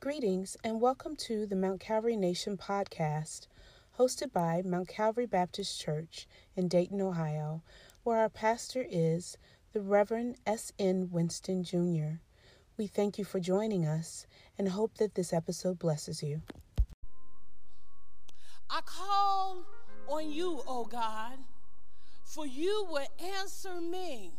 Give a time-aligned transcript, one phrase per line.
[0.00, 3.48] Greetings and welcome to the Mount Calvary Nation podcast,
[3.98, 7.64] hosted by Mount Calvary Baptist Church in Dayton, Ohio,
[8.04, 9.36] where our pastor is
[9.72, 11.08] the Reverend S.N.
[11.10, 12.20] Winston Jr.
[12.76, 16.42] We thank you for joining us and hope that this episode blesses you.
[18.70, 19.64] I call
[20.06, 21.38] on you, O God,
[22.24, 23.08] for you will
[23.40, 24.30] answer me.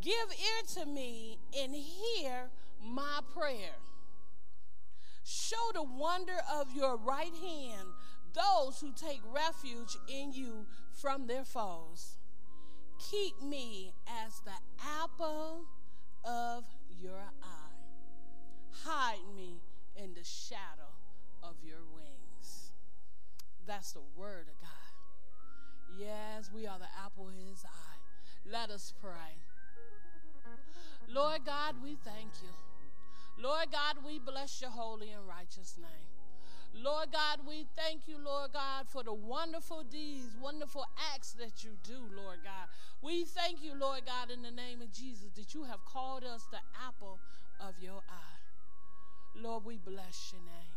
[0.00, 2.50] Give ear to me and hear
[2.80, 3.74] my prayer.
[5.30, 7.88] Show the wonder of your right hand
[8.32, 12.16] those who take refuge in you from their foes.
[13.10, 13.92] Keep me
[14.24, 14.56] as the
[15.02, 15.66] apple
[16.24, 16.64] of
[16.98, 17.76] your eye.
[18.84, 19.60] Hide me
[20.02, 20.94] in the shadow
[21.42, 22.72] of your wings.
[23.66, 25.98] That's the word of God.
[25.98, 28.50] Yes, we are the apple of his eye.
[28.50, 29.36] Let us pray.
[31.06, 32.67] Lord God, we thank you.
[33.40, 36.82] Lord God, we bless your holy and righteous name.
[36.82, 41.70] Lord God, we thank you, Lord God, for the wonderful deeds, wonderful acts that you
[41.82, 42.68] do, Lord God.
[43.02, 46.42] We thank you, Lord God, in the name of Jesus, that you have called us
[46.50, 47.18] the apple
[47.60, 48.38] of your eye.
[49.34, 50.67] Lord, we bless your name.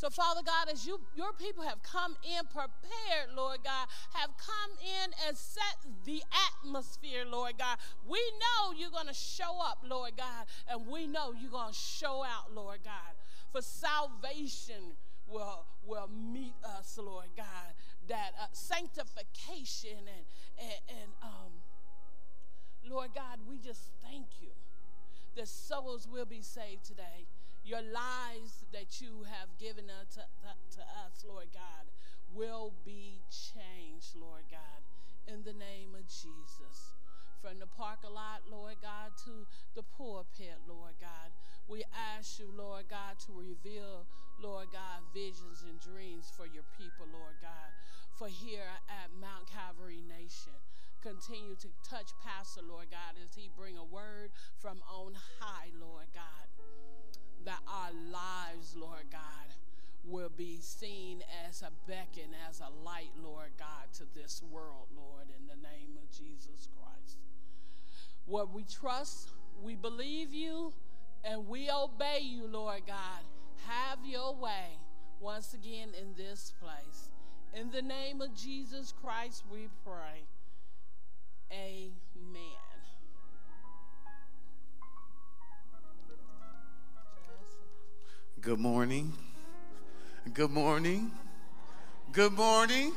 [0.00, 4.70] So, Father God, as you your people have come in prepared, Lord God, have come
[4.80, 5.76] in and set
[6.06, 7.76] the atmosphere, Lord God.
[8.08, 11.78] We know you're going to show up, Lord God, and we know you're going to
[11.78, 13.12] show out, Lord God.
[13.52, 14.96] For salvation
[15.28, 17.74] will, will meet us, Lord God.
[18.08, 20.24] That uh, sanctification and,
[20.58, 21.52] and, and um,
[22.88, 24.48] Lord God, we just thank you
[25.36, 27.26] that souls will be saved today
[27.70, 30.26] your lives that you have given to,
[30.74, 31.86] to us, Lord God,
[32.34, 34.82] will be changed, Lord God,
[35.30, 36.98] in the name of Jesus.
[37.38, 39.46] From the parking lot, Lord God, to
[39.78, 41.30] the pulpit, Lord God.
[41.70, 44.02] We ask you, Lord God, to reveal,
[44.42, 47.70] Lord God, visions and dreams for your people, Lord God.
[48.18, 50.58] For here at Mount Calvary Nation,
[51.00, 56.10] continue to touch Pastor, Lord God, as he bring a word from on high, Lord
[56.12, 56.50] God
[57.44, 59.20] that our lives, Lord God,
[60.04, 65.26] will be seen as a beacon, as a light, Lord God, to this world, Lord,
[65.38, 67.18] in the name of Jesus Christ.
[68.26, 69.30] What we trust,
[69.62, 70.72] we believe you,
[71.24, 73.22] and we obey you, Lord God.
[73.66, 74.78] Have your way
[75.20, 77.10] once again in this place.
[77.54, 80.24] In the name of Jesus Christ, we pray.
[81.52, 82.59] Amen.
[88.42, 89.12] Good morning.
[90.32, 91.10] Good morning.
[92.10, 92.92] Good morning.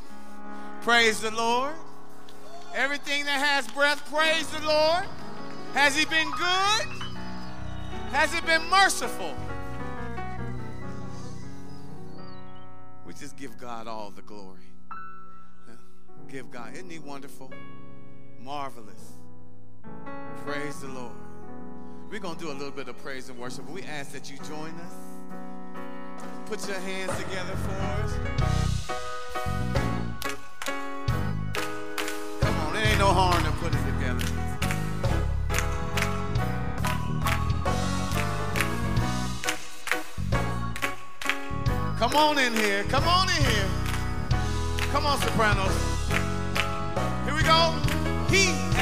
[0.84, 1.74] Praise the Lord.
[2.74, 5.04] Everything that has breath, praise the Lord.
[5.74, 6.88] Has He been good?
[8.12, 9.36] Has He been merciful?
[13.06, 14.72] We just give God all the glory.
[16.30, 16.74] Give God.
[16.74, 17.52] Isn't He wonderful?
[18.40, 19.12] Marvelous.
[20.46, 21.12] Praise the Lord.
[22.10, 23.70] We're going to do a little bit of praise and worship.
[23.70, 25.03] We ask that you join us.
[26.54, 28.14] Put your hands together for us.
[32.42, 34.24] Come on, it ain't no harm to put it together.
[41.98, 42.84] Come on in here.
[42.84, 43.68] Come on in here.
[44.92, 45.74] Come on, sopranos.
[47.26, 47.74] Here we go.
[48.30, 48.73] He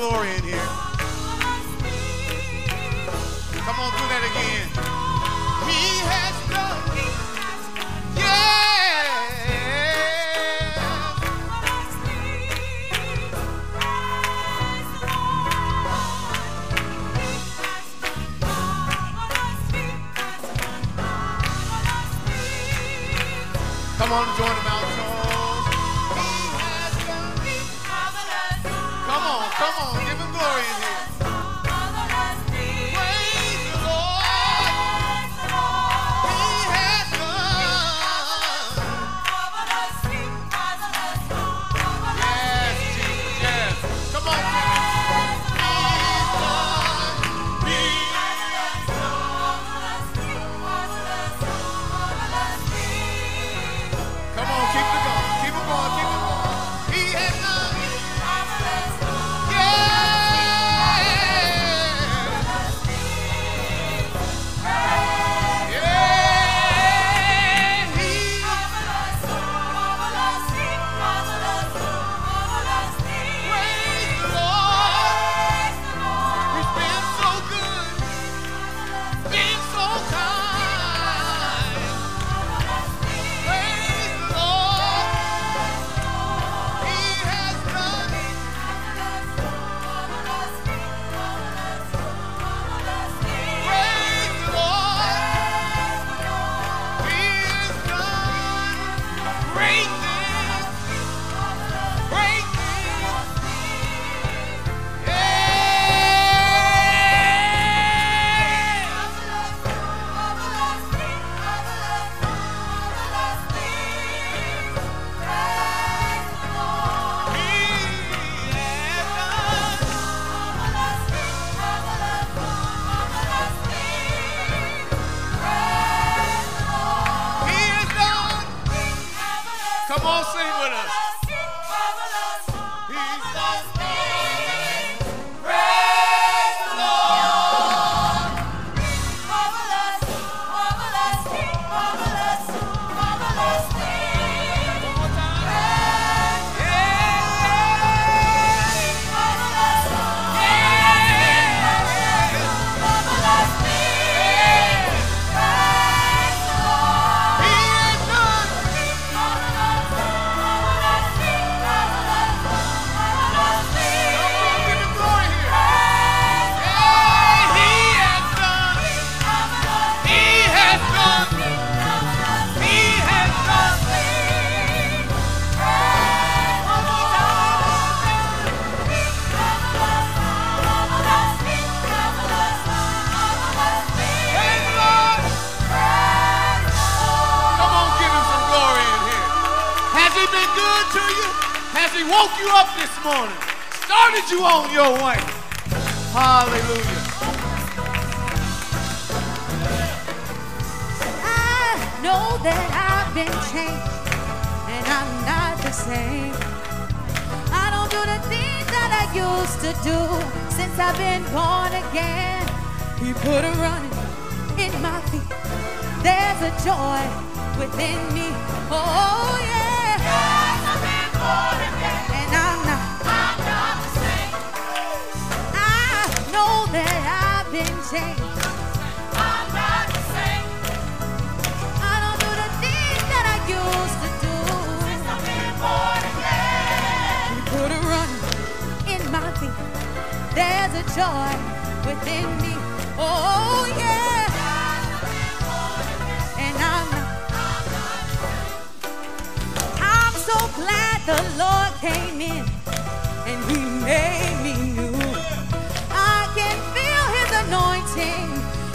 [0.00, 0.89] glory in here.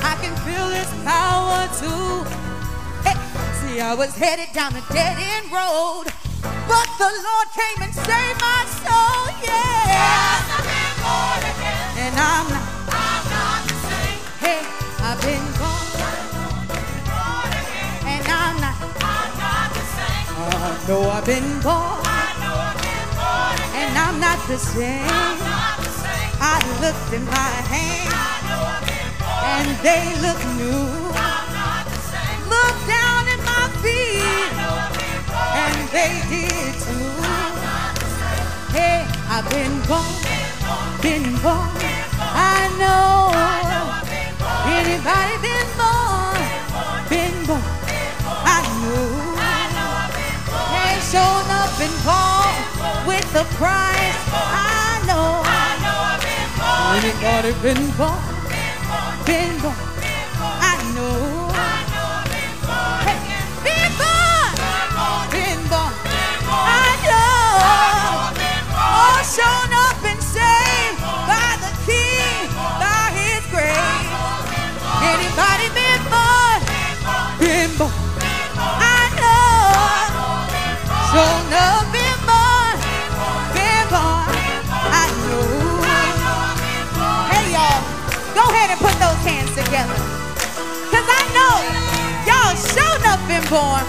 [0.02, 2.24] I can feel his power too.
[3.06, 3.18] Hey,
[3.60, 6.06] see, I was headed down a dead end road,
[6.68, 9.30] but the Lord came and saved my soul.
[9.44, 10.36] Yeah.
[11.98, 12.66] And I'm not.
[13.68, 14.20] The same.
[14.40, 14.62] Hey,
[15.00, 15.90] I've been gone.
[18.06, 18.76] And I'm not.
[19.02, 20.28] I'm not The same.
[20.38, 22.04] I know I've been gone.
[23.74, 25.06] And I'm not the same.
[26.42, 28.35] I looked in my hands
[29.54, 30.84] and they look new.
[32.54, 34.52] Look down at my feet
[35.64, 37.12] and they did too.
[38.76, 40.18] Hey, I've been gone,
[41.02, 41.72] been gone.
[42.20, 43.32] I know.
[44.80, 46.42] Anybody been born,
[47.14, 47.64] been born.
[48.58, 49.08] I know.
[50.82, 52.58] Ain't shown up and gone
[53.08, 54.20] with the price.
[54.34, 55.46] I know.
[56.98, 58.35] Anybody been born,
[59.26, 59.95] been
[93.56, 93.86] born,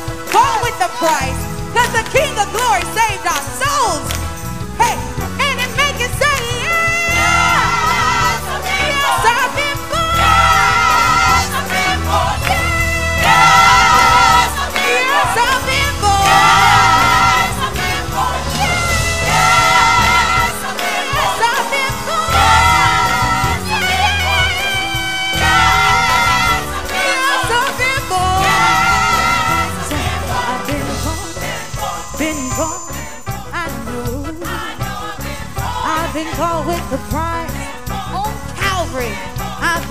[0.62, 1.42] with the price.
[1.74, 4.25] Cause the King of Glory saved our souls.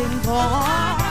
[0.05, 1.01] Been born.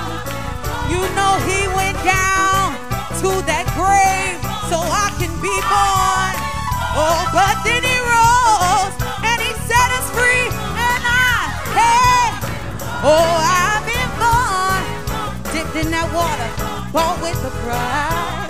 [0.87, 2.79] You know he went down
[3.19, 4.39] to that grave
[4.71, 6.35] so I can be born.
[6.95, 8.95] Oh, but then he rose
[9.27, 10.47] and he set us free.
[10.79, 12.39] And I, hey,
[13.03, 14.83] oh, I've been born,
[15.51, 16.47] dipped in that water,
[16.93, 18.44] bought with the price.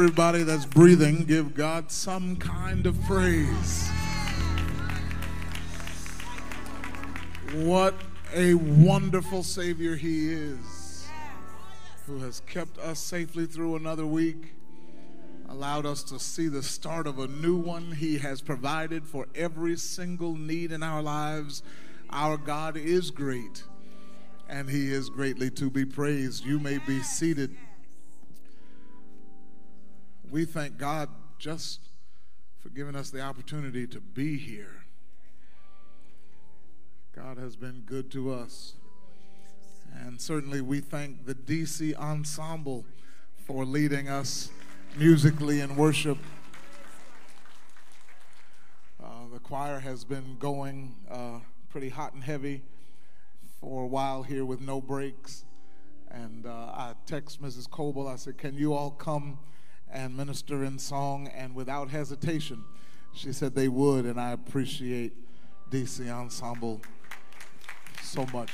[0.00, 3.86] Everybody that's breathing give God some kind of praise.
[7.52, 7.94] What
[8.32, 11.06] a wonderful Savior He is,
[12.06, 14.54] who has kept us safely through another week,
[15.50, 17.92] allowed us to see the start of a new one.
[17.92, 21.62] He has provided for every single need in our lives.
[22.08, 23.64] Our God is great,
[24.48, 26.46] and He is greatly to be praised.
[26.46, 27.54] You may be seated.
[30.30, 31.08] We thank God
[31.40, 31.80] just
[32.60, 34.84] for giving us the opportunity to be here.
[37.16, 38.74] God has been good to us.
[39.92, 42.84] And certainly we thank the DC Ensemble
[43.44, 44.50] for leading us
[44.96, 46.18] musically in worship.
[49.02, 52.62] Uh, the choir has been going uh, pretty hot and heavy
[53.60, 55.44] for a while here with no breaks.
[56.08, 57.68] And uh, I text Mrs.
[57.68, 59.36] Coble, I said, Can you all come
[59.92, 61.28] and minister in song?
[61.28, 62.64] And without hesitation,
[63.12, 65.12] she said they would, and I appreciate
[65.70, 66.80] DC Ensemble
[68.02, 68.50] so much.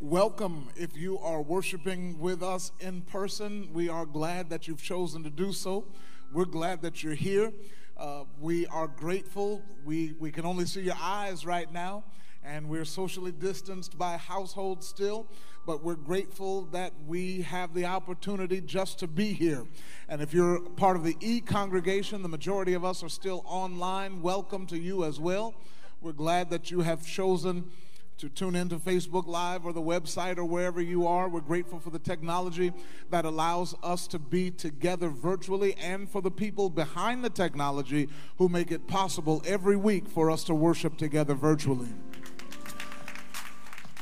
[0.00, 3.68] Welcome if you are worshiping with us in person.
[3.72, 5.84] We are glad that you've chosen to do so.
[6.32, 7.52] We're glad that you're here.
[7.96, 9.62] Uh, we are grateful.
[9.84, 12.02] We, we can only see your eyes right now,
[12.42, 15.28] and we're socially distanced by household still,
[15.64, 19.64] but we're grateful that we have the opportunity just to be here.
[20.08, 24.22] And if you're part of the e congregation, the majority of us are still online.
[24.22, 25.54] Welcome to you as well.
[26.00, 27.70] We're glad that you have chosen
[28.18, 31.28] to tune into Facebook Live or the website or wherever you are.
[31.28, 32.72] We're grateful for the technology
[33.10, 38.48] that allows us to be together virtually and for the people behind the technology who
[38.48, 41.88] make it possible every week for us to worship together virtually.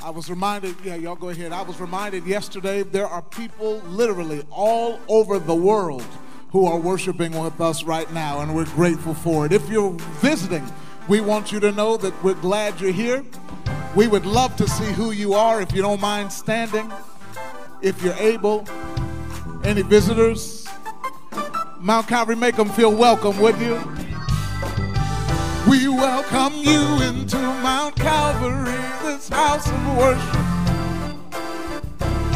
[0.03, 1.53] I was reminded, yeah, y'all go ahead.
[1.53, 6.05] I was reminded yesterday there are people literally all over the world
[6.53, 9.53] who are worshiping with us right now, and we're grateful for it.
[9.53, 9.93] If you're
[10.23, 10.67] visiting,
[11.07, 13.23] we want you to know that we're glad you're here.
[13.95, 16.91] We would love to see who you are if you don't mind standing,
[17.83, 18.67] if you're able.
[19.65, 20.67] Any visitors?
[21.79, 23.79] Mount Calvary, make them feel welcome, would you?
[25.69, 30.41] We welcome you into Mount Calvary, this house of worship.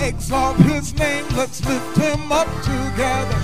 [0.00, 3.38] Exalt his name, let's lift him up together.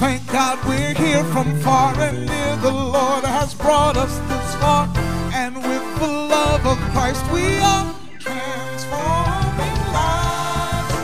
[0.00, 2.56] Thank God we're here from far and near.
[2.56, 4.88] The Lord has brought us this far,
[5.32, 10.94] and with the love of Christ we are transforming lives.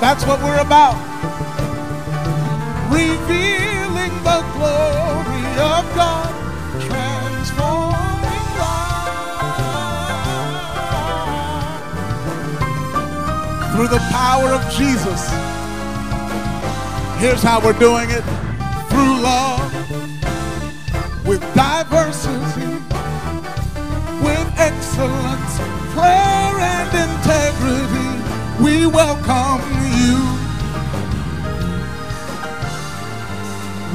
[0.00, 0.96] That's what we're about.
[2.90, 3.71] Revealing
[13.72, 15.30] Through the power of Jesus.
[17.18, 18.22] Here's how we're doing it
[18.90, 19.72] through love,
[21.26, 22.66] with diversity,
[24.22, 25.58] with excellence,
[25.94, 28.10] prayer, and integrity.
[28.62, 29.62] We welcome
[29.96, 30.18] you.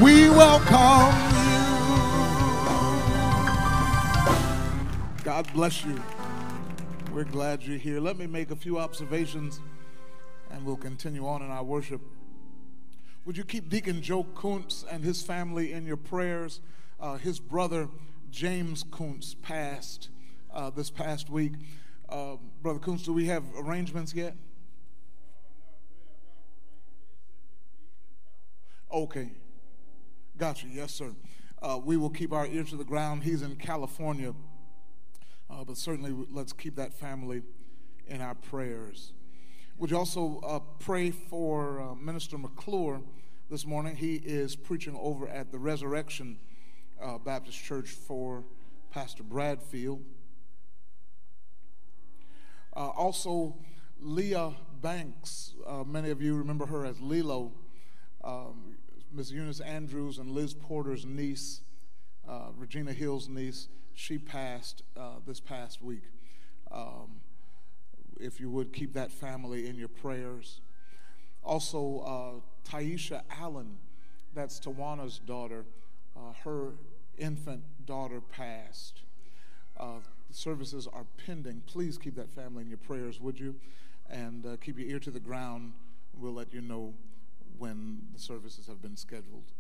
[0.04, 1.66] We welcome you.
[5.24, 6.02] God bless you.
[7.18, 8.00] We're glad you're here.
[8.00, 9.60] Let me make a few observations
[10.52, 12.00] and we'll continue on in our worship.
[13.26, 16.62] Would you keep Deacon Joe Kuntz and his family in your prayers?
[17.00, 17.90] Uh, his brother,
[18.30, 20.10] James Kuntz, passed
[20.54, 21.54] uh, this past week.
[22.08, 24.36] Uh, brother Kuntz, do we have arrangements yet?
[28.94, 29.32] Okay.
[30.38, 30.68] Gotcha.
[30.72, 31.16] Yes, sir.
[31.64, 33.24] Uh, we will keep our ear to the ground.
[33.24, 34.36] He's in California.
[35.58, 37.42] Uh, but certainly, let's keep that family
[38.06, 39.14] in our prayers.
[39.80, 43.02] Would you also uh, pray for uh, Minister McClure
[43.50, 43.96] this morning?
[43.96, 46.38] He is preaching over at the Resurrection
[47.02, 48.44] uh, Baptist Church for
[48.92, 50.04] Pastor Bradfield.
[52.76, 53.56] Uh, also,
[54.00, 57.52] Leah Banks, uh, many of you remember her as Lilo,
[58.24, 58.76] um,
[59.12, 59.32] Ms.
[59.32, 61.62] Eunice Andrews and Liz Porter's niece,
[62.56, 63.70] Regina Hill's niece.
[63.98, 64.84] She passed
[65.26, 66.04] this past week.
[66.72, 67.22] Um,
[68.20, 70.62] if you would keep that family in your prayers.
[71.44, 73.78] Also, uh, Taisha Allen,
[74.36, 75.66] that's Tawana's daughter,
[76.16, 76.74] uh, her
[77.18, 79.02] infant daughter passed.
[79.80, 80.00] Uh,
[80.30, 81.64] services are pending.
[81.66, 83.56] Please keep that family in your prayers, would you?
[84.10, 85.74] And uh, keep your ear to the ground.
[86.14, 86.94] We'll let you know
[87.58, 89.52] when the services have been scheduled.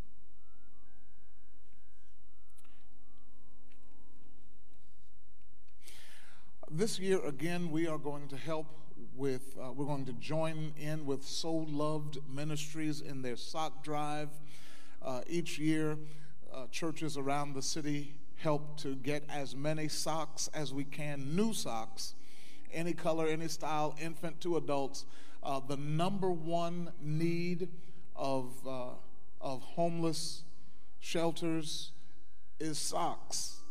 [6.69, 8.67] This year, again, we are going to help
[9.15, 14.27] with, uh, we're going to join in with Soul Loved Ministries in their sock drive.
[15.01, 15.97] Uh, each year,
[16.53, 21.53] uh, churches around the city help to get as many socks as we can, new
[21.53, 22.15] socks,
[22.73, 25.05] any color, any style, infant to adults.
[25.41, 27.69] Uh, the number one need
[28.13, 28.89] of, uh,
[29.39, 30.43] of homeless
[30.99, 31.93] shelters
[32.59, 33.61] is socks.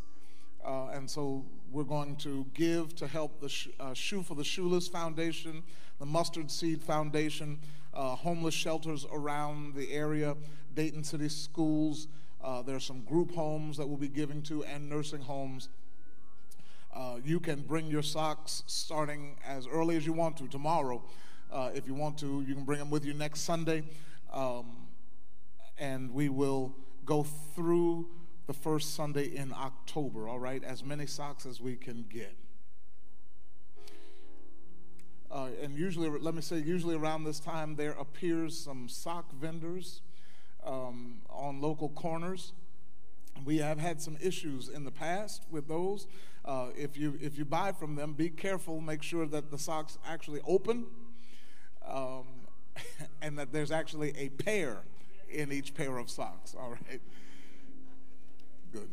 [0.65, 1.45] Uh, and so
[1.77, 5.63] we're going to give to help the sh- uh, Shoe for the Shoeless Foundation,
[5.99, 7.59] the Mustard Seed Foundation,
[7.93, 10.39] uh, homeless shelters around the area,
[10.75, 12.09] Dayton City schools.
[12.43, 15.69] Uh, there are some group homes that we'll be giving to, and nursing homes.
[16.95, 21.05] Uh, you can bring your socks starting as early as you want to tomorrow.
[21.53, 23.83] Uh, if you want to, you can bring them with you next Sunday.
[24.33, 24.89] Um,
[25.79, 27.23] and we will go
[27.55, 28.09] through
[28.47, 30.63] the first Sunday in October, all right?
[30.63, 32.37] As many socks as we can get.
[35.31, 40.01] Uh, and usually, let me say, usually around this time, there appears some sock vendors
[40.65, 42.53] um, on local corners.
[43.45, 46.07] We have had some issues in the past with those.
[46.45, 48.81] Uh, if you if you buy from them, be careful.
[48.81, 50.87] Make sure that the socks actually open,
[51.87, 52.25] um,
[53.23, 54.79] and that there's actually a pair
[55.29, 56.55] in each pair of socks.
[56.59, 57.01] All right.
[58.77, 58.89] Good.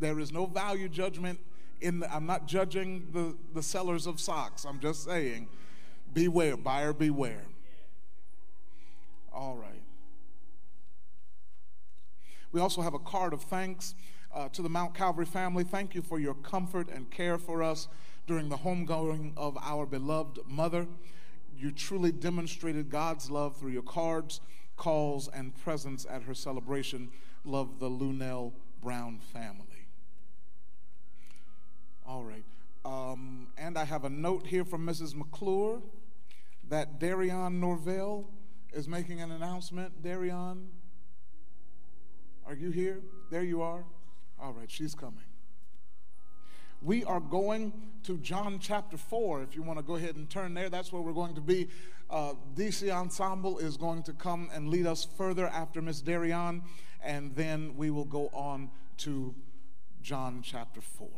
[0.00, 1.38] There is no value judgment
[1.80, 4.64] in the, I'm not judging the, the sellers of socks.
[4.64, 5.48] I'm just saying,
[6.12, 7.44] beware, buyer beware.
[9.32, 9.82] All right.
[12.50, 13.94] We also have a card of thanks
[14.34, 15.62] uh, to the Mount Calvary family.
[15.62, 17.86] Thank you for your comfort and care for us
[18.26, 20.88] during the homegoing of our beloved mother.
[21.56, 24.40] You truly demonstrated God's love through your cards,
[24.78, 27.10] calls, and presence at her celebration.
[27.44, 29.88] Love the Lunell Brown family.
[32.06, 32.44] All right.
[32.86, 35.14] Um, and I have a note here from Mrs.
[35.14, 35.82] McClure
[36.70, 38.30] that Darian Norvell
[38.72, 40.02] is making an announcement.
[40.02, 40.68] Darian,
[42.46, 43.00] are you here?
[43.30, 43.84] There you are.
[44.40, 45.27] All right, she's coming.
[46.80, 47.72] We are going
[48.04, 49.42] to John chapter 4.
[49.42, 51.68] If you want to go ahead and turn there, that's where we're going to be.
[52.08, 56.62] Uh, DC Ensemble is going to come and lead us further after Miss Darian,
[57.02, 59.34] and then we will go on to
[60.02, 61.08] John chapter 4.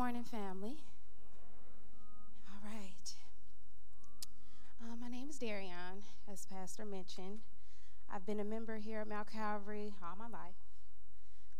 [0.00, 0.78] Morning, family.
[2.48, 3.12] All right.
[4.80, 7.40] Uh, my name is Darian, as Pastor mentioned.
[8.10, 10.56] I've been a member here at Mount Calvary all my life.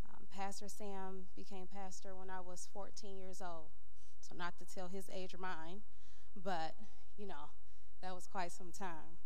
[0.08, 3.72] Um, pastor Sam became pastor when I was 14 years old.
[4.20, 5.82] So, not to tell his age or mine,
[6.34, 6.76] but,
[7.18, 7.52] you know,
[8.00, 9.20] that was quite some time.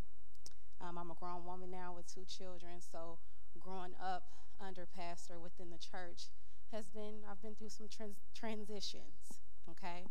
[0.81, 3.19] Um, I'm a grown woman now with two children, so
[3.57, 4.23] growing up
[4.59, 6.25] under pastor within the church
[6.71, 10.03] has been, I've been through some trans- transitions, okay?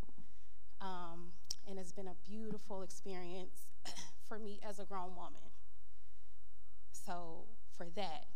[0.81, 1.33] Um,
[1.69, 3.69] and it's been a beautiful experience
[4.29, 5.51] for me as a grown woman.
[6.93, 7.45] So
[7.77, 8.27] for that,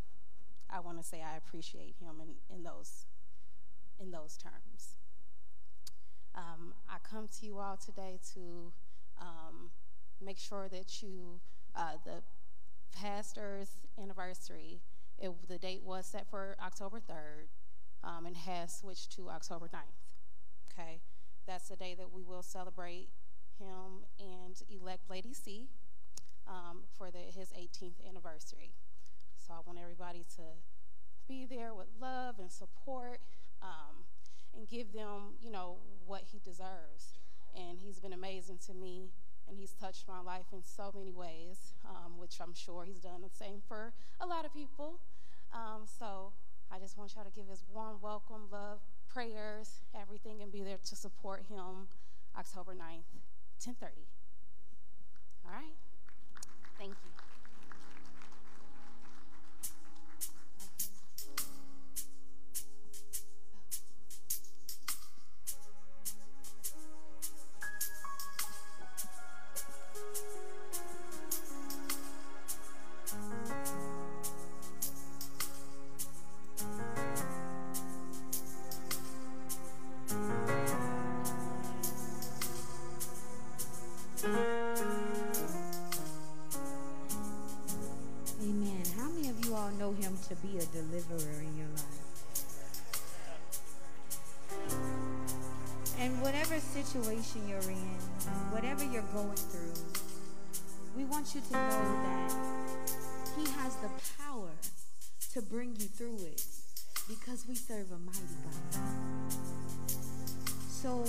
[0.70, 3.06] I want to say I appreciate him in, in those
[4.00, 4.96] in those terms.
[6.34, 8.72] Um, I come to you all today to
[9.20, 9.70] um,
[10.24, 11.40] make sure that you,
[11.74, 12.22] uh, the
[12.96, 14.80] pastor's anniversary,
[15.18, 17.48] it, the date was set for October 3rd
[18.04, 20.72] um, and has switched to October 9th.
[20.72, 21.00] Okay,
[21.46, 23.08] that's the day that we will celebrate
[23.58, 25.68] him and elect Lady C
[26.46, 28.72] um, for the, his 18th anniversary.
[29.38, 30.42] So I want everybody to
[31.28, 33.20] be there with love and support
[33.62, 34.04] um,
[34.56, 37.18] and give them, you know, what he deserves.
[37.56, 39.10] And he's been amazing to me,
[39.48, 43.22] and he's touched my life in so many ways, um, which I'm sure he's done
[43.22, 45.00] the same for a lot of people.
[45.52, 46.32] Um, so
[46.70, 50.78] I just want y'all to give his warm welcome, love, prayers, everything, and be there
[50.84, 51.88] to support him
[52.38, 53.08] October 9th,
[53.64, 54.06] 1030.
[55.46, 55.74] All right?
[56.78, 57.17] Thank you.
[107.88, 109.32] Serve a mighty God.
[110.68, 111.04] So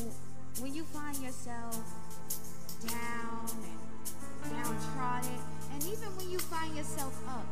[0.62, 1.82] when you find yourself
[2.88, 3.50] down
[4.44, 5.38] and downtrodden,
[5.74, 7.46] and even when you find yourself up,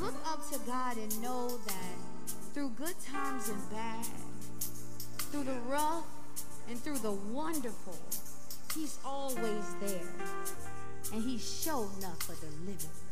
[0.00, 1.96] look up to God and know that
[2.54, 4.06] through good times and bad,
[5.30, 6.04] through the rough
[6.68, 7.98] and through the wonderful,
[8.74, 10.08] He's always there.
[11.12, 12.68] And He's shown enough for deliverer.
[12.68, 13.07] Deliver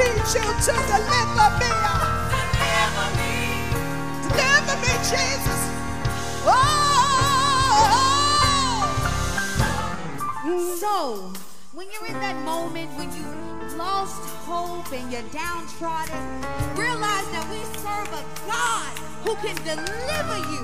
[0.00, 1.70] need you to deliver me.
[4.22, 5.39] Deliver me, Jesus.
[11.10, 11.32] So,
[11.74, 16.22] when you're in that moment when you've lost hope and you're downtrodden,
[16.78, 18.94] realize that we serve a God
[19.26, 20.62] who can deliver you.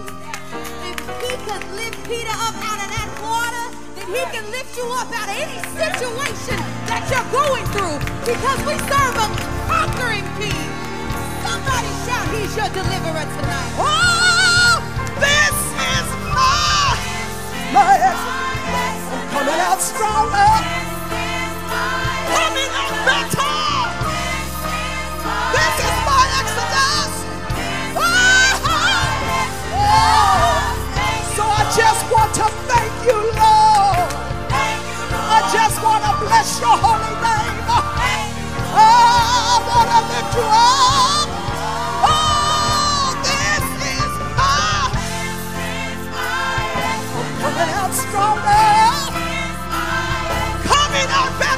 [0.87, 3.67] If he could lift Peter up out of that water,
[3.99, 6.63] then he can lift you up out of any situation
[6.95, 9.29] that you're going through because we serve a
[9.67, 10.71] conquering king.
[11.43, 13.71] Somebody shout, he's your deliverer tonight.
[13.83, 14.79] Oh,
[15.19, 16.95] this is my,
[17.75, 18.46] my
[19.37, 20.53] coming out stronger.
[22.33, 23.57] Coming out better.
[25.53, 27.13] This is my exodus.
[28.01, 28.57] Oh.
[31.37, 34.09] So I just want to thank you, Lord.
[35.37, 37.61] I just want to bless your holy name.
[38.73, 38.89] Oh,
[39.53, 41.29] I want to lift you up.
[42.09, 43.67] Oh, this
[44.01, 44.97] is my.
[47.21, 48.86] I'm coming out stronger.
[51.09, 51.56] Out better.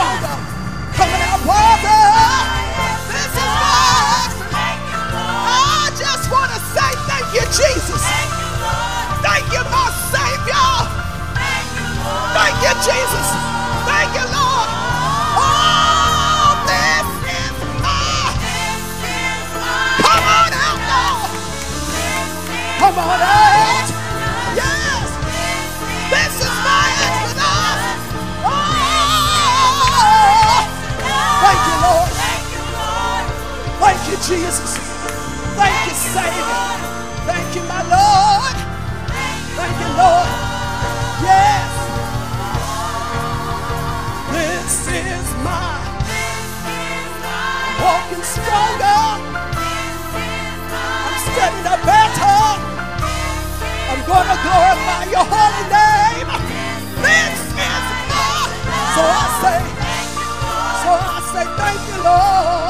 [0.00, 0.39] Out stronger.
[34.30, 34.78] Jesus.
[35.58, 36.70] Thank you, Savior.
[37.26, 38.56] Thank you, my Lord.
[39.58, 40.30] Thank you, Lord.
[41.26, 41.70] Yes.
[44.30, 45.82] This is my
[47.82, 49.02] walking stronger.
[50.94, 52.40] I'm standing up better.
[53.90, 56.30] I'm gonna glorify your holy name.
[57.02, 58.46] This is my.
[58.94, 59.60] So I say,
[60.82, 62.69] so I say, thank you, Lord.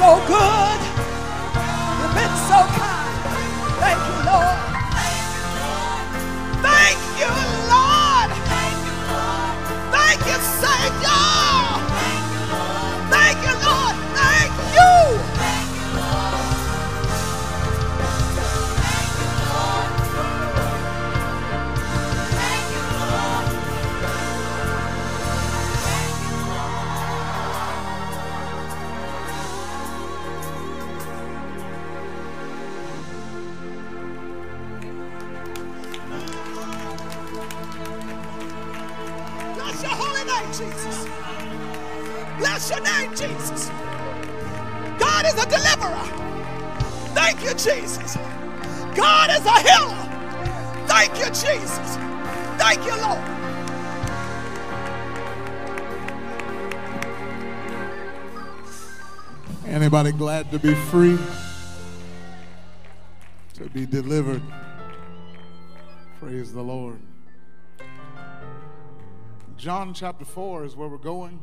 [0.00, 0.67] You've been
[59.98, 61.18] Glad to be free?
[63.54, 64.40] To be delivered?
[66.20, 67.00] Praise the Lord.
[69.56, 71.40] John chapter 4 is where we're going.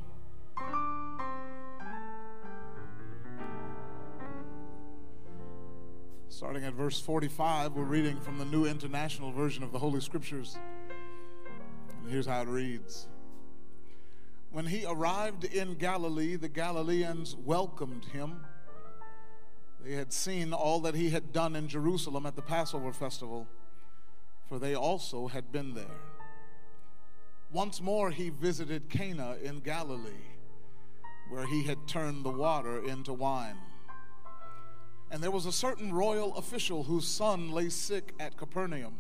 [6.30, 10.58] Starting at verse 45, we're reading from the New International Version of the Holy Scriptures.
[12.02, 13.08] And here's how it reads
[14.56, 18.40] When he arrived in Galilee, the Galileans welcomed him.
[19.84, 23.50] They had seen all that he had done in Jerusalem at the Passover festival,
[24.48, 26.00] for they also had been there.
[27.52, 30.24] Once more he visited Cana in Galilee,
[31.30, 33.58] where he had turned the water into wine.
[35.12, 39.00] And there was a certain royal official whose son lay sick at Capernaum.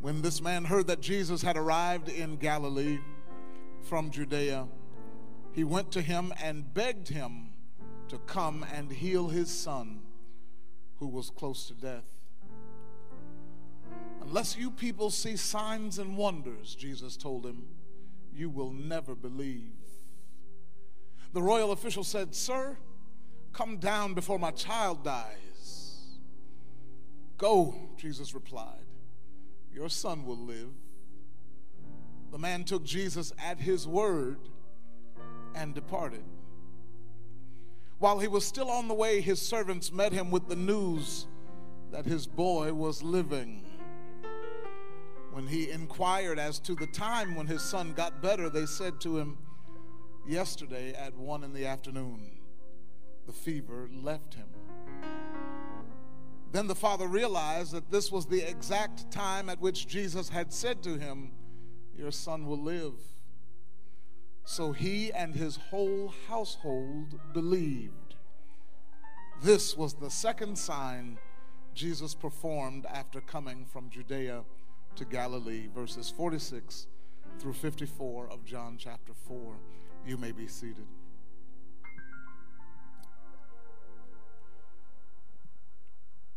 [0.00, 2.98] When this man heard that Jesus had arrived in Galilee
[3.82, 4.66] from Judea,
[5.52, 7.50] he went to him and begged him
[8.08, 10.00] to come and heal his son,
[10.98, 12.04] who was close to death.
[14.22, 17.64] Unless you people see signs and wonders, Jesus told him,
[18.34, 19.72] you will never believe.
[21.32, 22.76] The royal official said, Sir,
[23.52, 26.18] come down before my child dies.
[27.36, 28.84] Go, Jesus replied,
[29.72, 30.70] your son will live.
[32.30, 34.38] The man took Jesus at his word
[35.54, 36.24] and departed.
[37.98, 41.26] While he was still on the way, his servants met him with the news
[41.90, 43.64] that his boy was living.
[45.32, 49.18] When he inquired as to the time when his son got better, they said to
[49.18, 49.38] him,
[50.26, 52.38] Yesterday at one in the afternoon,
[53.26, 54.48] the fever left him.
[56.52, 60.82] Then the father realized that this was the exact time at which Jesus had said
[60.82, 61.32] to him,
[61.98, 62.94] Your son will live.
[64.44, 68.14] So he and his whole household believed.
[69.42, 71.18] This was the second sign
[71.74, 74.44] Jesus performed after coming from Judea
[74.94, 76.86] to Galilee, verses 46
[77.40, 79.56] through 54 of John chapter 4.
[80.06, 80.86] You may be seated.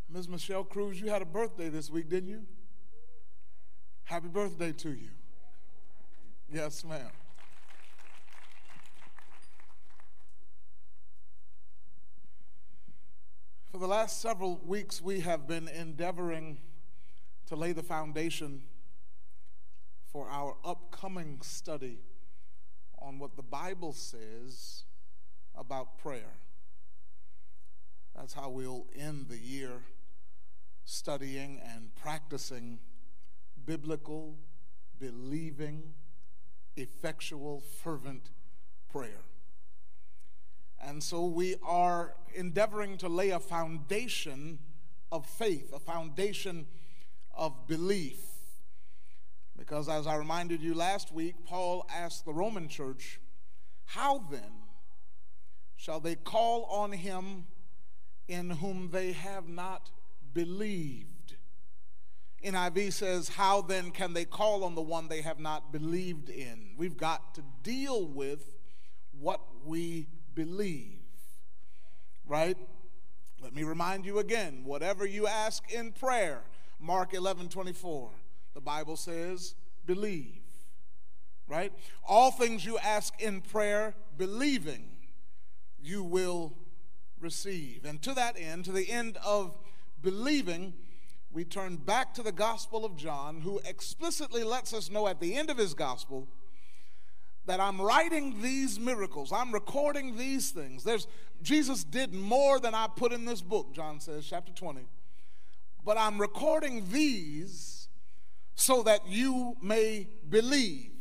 [0.09, 0.27] Ms.
[0.27, 2.41] Michelle Cruz, you had a birthday this week, didn't you?
[4.03, 5.09] Happy birthday to you.
[6.53, 6.99] Yes, ma'am.
[13.71, 16.57] For the last several weeks, we have been endeavoring
[17.47, 18.63] to lay the foundation
[20.11, 21.99] for our upcoming study
[22.99, 24.83] on what the Bible says
[25.55, 26.33] about prayer.
[28.13, 29.83] That's how we'll end the year
[30.83, 32.79] studying and practicing
[33.65, 34.35] biblical,
[34.99, 35.93] believing,
[36.75, 38.29] effectual, fervent
[38.91, 39.23] prayer.
[40.83, 44.59] And so we are endeavoring to lay a foundation
[45.11, 46.65] of faith, a foundation
[47.35, 48.19] of belief.
[49.57, 53.19] Because as I reminded you last week, Paul asked the Roman church,
[53.85, 54.51] How then
[55.75, 57.45] shall they call on him
[58.27, 59.91] in whom they have not
[60.33, 61.10] believed?
[62.43, 66.71] NIV says, How then can they call on the one they have not believed in?
[66.77, 68.51] We've got to deal with
[69.19, 70.99] what we believe.
[72.27, 72.57] Right?
[73.41, 76.43] Let me remind you again whatever you ask in prayer,
[76.79, 78.11] Mark 11 24,
[78.53, 80.41] the Bible says, believe.
[81.47, 81.73] Right?
[82.07, 84.85] All things you ask in prayer, believing,
[85.81, 86.53] you will
[87.19, 87.83] receive.
[87.85, 89.57] And to that end, to the end of
[90.01, 90.73] believing,
[91.33, 95.35] we turn back to the Gospel of John, who explicitly lets us know at the
[95.35, 96.27] end of his Gospel
[97.45, 100.83] that I'm writing these miracles, I'm recording these things.
[100.83, 101.07] There's
[101.41, 104.81] Jesus did more than I put in this book, John says, chapter 20.
[105.83, 107.87] But I'm recording these
[108.53, 110.91] so that you may believe.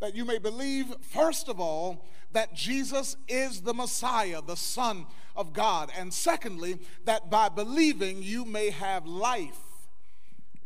[0.00, 5.52] That you may believe, first of all, that Jesus is the Messiah, the Son of
[5.52, 5.90] God.
[5.96, 9.58] And secondly, that by believing you may have life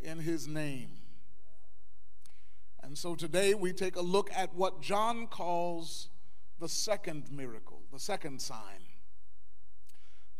[0.03, 0.91] in his name.
[2.83, 6.09] And so today we take a look at what John calls
[6.59, 8.83] the second miracle, the second sign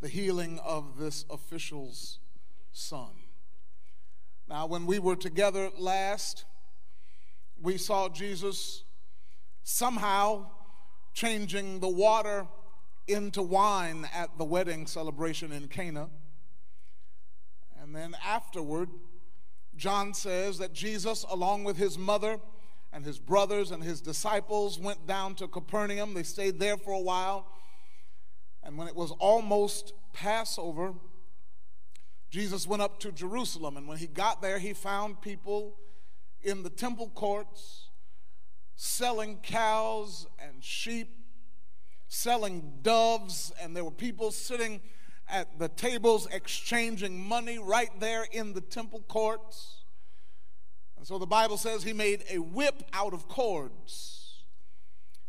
[0.03, 2.19] the healing of this official's
[2.73, 3.11] son.
[4.49, 6.43] Now, when we were together last,
[7.63, 8.83] we saw Jesus
[9.63, 10.47] somehow
[11.13, 12.45] changing the water
[13.07, 16.09] into wine at the wedding celebration in Cana.
[17.81, 18.89] And then afterward,
[19.77, 22.39] John says that Jesus, along with his mother
[22.91, 26.13] and his brothers and his disciples, went down to Capernaum.
[26.13, 27.47] They stayed there for a while.
[28.61, 30.93] And when it was almost Passover,
[32.29, 33.77] Jesus went up to Jerusalem.
[33.77, 35.77] And when he got there, he found people
[36.43, 37.89] in the temple courts
[38.75, 41.09] selling cows and sheep,
[42.07, 44.81] selling doves, and there were people sitting
[45.29, 49.83] at the tables exchanging money right there in the temple courts.
[50.97, 54.19] And so the Bible says he made a whip out of cords.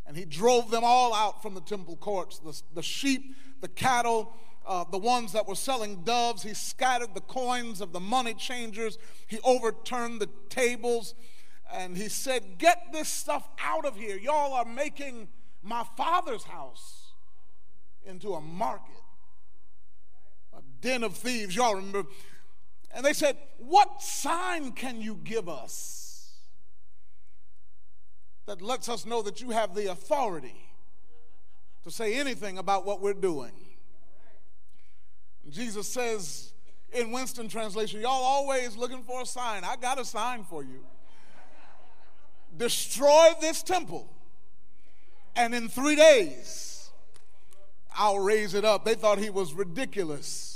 [0.07, 4.33] And he drove them all out from the temple courts the, the sheep, the cattle,
[4.67, 6.43] uh, the ones that were selling doves.
[6.43, 8.99] He scattered the coins of the money changers.
[9.27, 11.15] He overturned the tables.
[11.73, 14.17] And he said, Get this stuff out of here.
[14.17, 15.29] Y'all are making
[15.63, 17.13] my father's house
[18.05, 18.95] into a market
[20.57, 21.57] a den of thieves.
[21.57, 22.05] Y'all remember?
[22.93, 26.33] And they said, What sign can you give us
[28.47, 30.71] that lets us know that you have the authority
[31.83, 33.53] to say anything about what we're doing?
[35.51, 36.53] Jesus says
[36.93, 39.65] in Winston translation, Y'all always looking for a sign.
[39.65, 40.85] I got a sign for you.
[42.57, 44.09] Destroy this temple,
[45.35, 46.91] and in three days,
[47.97, 48.85] I'll raise it up.
[48.85, 50.55] They thought he was ridiculous.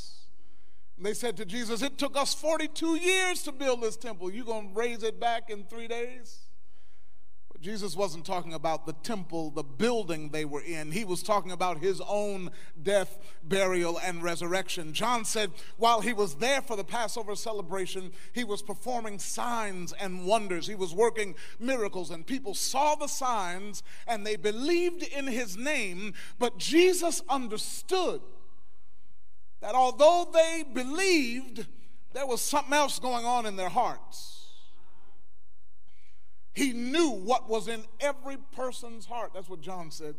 [1.01, 4.33] They said to Jesus, It took us 42 years to build this temple.
[4.33, 6.39] You to raise it back in three days?
[7.61, 10.93] Jesus wasn't talking about the temple, the building they were in.
[10.93, 12.51] He was talking about his own
[12.81, 14.93] death, burial, and resurrection.
[14.93, 20.25] John said while he was there for the Passover celebration, he was performing signs and
[20.25, 20.69] wonders.
[20.69, 26.15] He was working miracles, and people saw the signs and they believed in his name.
[26.39, 28.21] But Jesus understood
[29.61, 31.67] that although they believed,
[32.13, 34.38] there was something else going on in their hearts.
[36.59, 39.31] He knew what was in every person's heart.
[39.33, 40.17] That's what John said.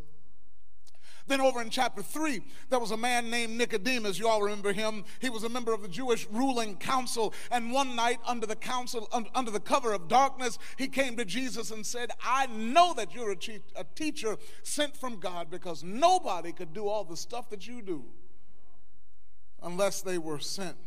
[1.28, 4.18] Then, over in chapter 3, there was a man named Nicodemus.
[4.18, 5.04] You all remember him.
[5.20, 7.34] He was a member of the Jewish ruling council.
[7.52, 11.72] And one night, under the council, under the cover of darkness, he came to Jesus
[11.72, 13.38] and said, I know that you're a,
[13.76, 18.06] a teacher sent from God because nobody could do all the stuff that you do
[19.62, 20.78] unless they were sent.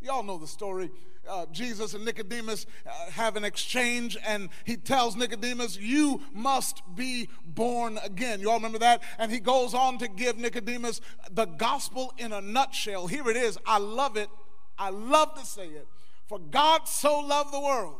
[0.00, 0.90] Y'all know the story.
[1.28, 7.28] Uh, Jesus and Nicodemus uh, have an exchange, and he tells Nicodemus, You must be
[7.44, 8.40] born again.
[8.40, 9.02] You all remember that?
[9.18, 13.06] And he goes on to give Nicodemus the gospel in a nutshell.
[13.06, 13.58] Here it is.
[13.66, 14.30] I love it.
[14.78, 15.86] I love to say it.
[16.26, 17.96] For God so loved the world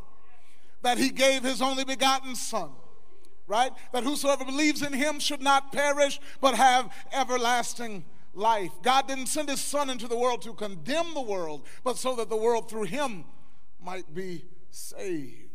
[0.83, 2.71] that he gave his only begotten Son
[3.51, 3.73] right?
[3.93, 8.73] That whosoever believes in him should not perish, but have everlasting life.
[8.83, 12.29] God didn't send his son into the world to condemn the world, but so that
[12.29, 13.25] the world through him
[13.83, 15.49] might be saved.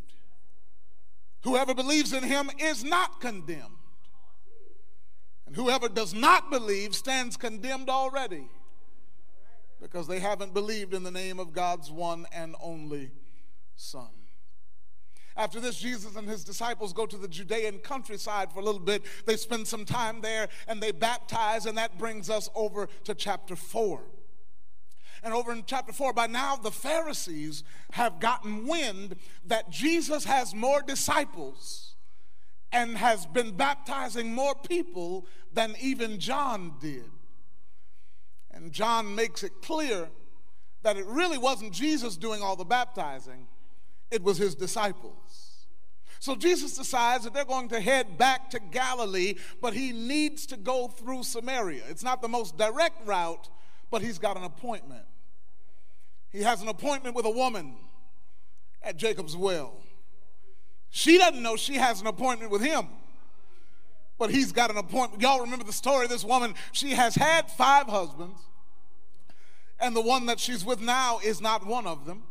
[1.43, 3.77] Whoever believes in him is not condemned.
[5.45, 8.49] And whoever does not believe stands condemned already
[9.79, 13.11] because they haven't believed in the name of God's one and only
[13.75, 14.09] Son.
[15.37, 19.03] After this, Jesus and his disciples go to the Judean countryside for a little bit.
[19.25, 23.55] They spend some time there and they baptize, and that brings us over to chapter
[23.55, 24.01] 4.
[25.23, 29.15] And over in chapter 4, by now the Pharisees have gotten wind
[29.45, 31.95] that Jesus has more disciples
[32.71, 37.09] and has been baptizing more people than even John did.
[38.51, 40.09] And John makes it clear
[40.83, 43.47] that it really wasn't Jesus doing all the baptizing,
[44.11, 45.24] it was his disciples.
[46.25, 50.57] So Jesus decides that they're going to head back to Galilee, but he needs to
[50.57, 51.83] go through Samaria.
[51.87, 53.47] It's not the most direct route,
[53.91, 55.05] but he's got an appointment.
[56.31, 57.75] He has an appointment with a woman
[58.81, 59.83] at Jacob's well.
[60.89, 62.87] She doesn't know she has an appointment with him,
[64.17, 65.21] but he's got an appointment.
[65.21, 66.55] Y'all remember the story of this woman?
[66.71, 68.39] She has had five husbands,
[69.79, 72.23] and the one that she's with now is not one of them.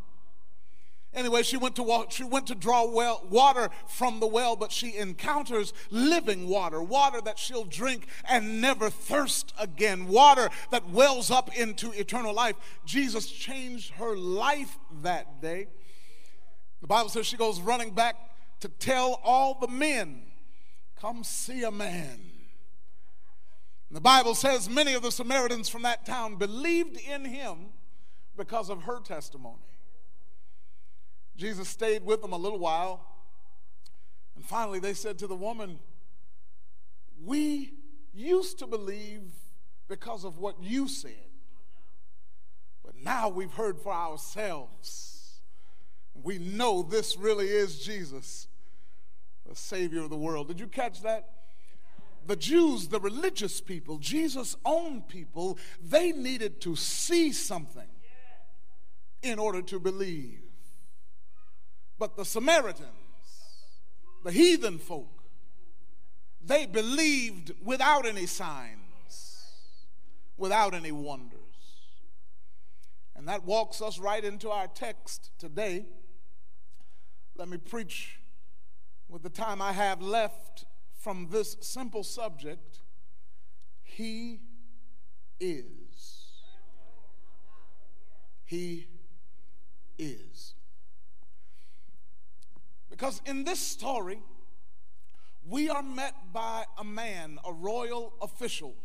[1.15, 4.73] Anyway, she went to walk, she went to draw well, water from the well, but
[4.73, 11.31] she encounters living water, water that she'll drink and never thirst again, water that wells
[11.31, 12.57] up into eternal life.
[12.85, 15.69] Jesus changed her life that day.
[16.81, 18.17] The Bible says she goes running back
[18.61, 20.33] to tell all the men,
[20.97, 22.33] "Come see a man."
[23.91, 27.73] The Bible says many of the Samaritans from that town believed in him
[28.37, 29.63] because of her testimony.
[31.37, 33.05] Jesus stayed with them a little while.
[34.37, 35.79] And finally, they said to the woman,
[37.23, 37.75] We
[38.13, 39.23] used to believe
[39.89, 41.31] because of what you said,
[42.85, 45.41] but now we've heard for ourselves.
[46.15, 48.47] We know this really is Jesus,
[49.49, 50.49] the Savior of the world.
[50.49, 51.29] Did you catch that?
[52.27, 57.89] The Jews, the religious people, Jesus' own people, they needed to see something
[59.23, 60.44] in order to believe.
[61.99, 62.89] But the Samaritans,
[64.25, 65.23] the heathen folk,
[66.45, 69.47] they believed without any signs,
[70.37, 71.41] without any wonders.
[73.17, 75.87] And that walks us right into our text today.
[77.37, 78.19] Let me preach
[79.09, 80.65] with the time I have left
[80.99, 82.81] from this simple subject
[83.83, 84.41] He
[85.39, 86.33] is.
[88.45, 88.89] He
[89.99, 90.54] is.
[92.97, 94.21] Because in this story,
[95.45, 98.77] we are met by a man, a royal official.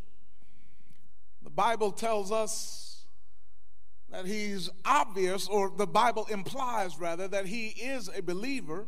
[1.44, 3.04] The Bible tells us
[4.10, 8.88] that he's obvious, or the Bible implies rather, that he is a believer.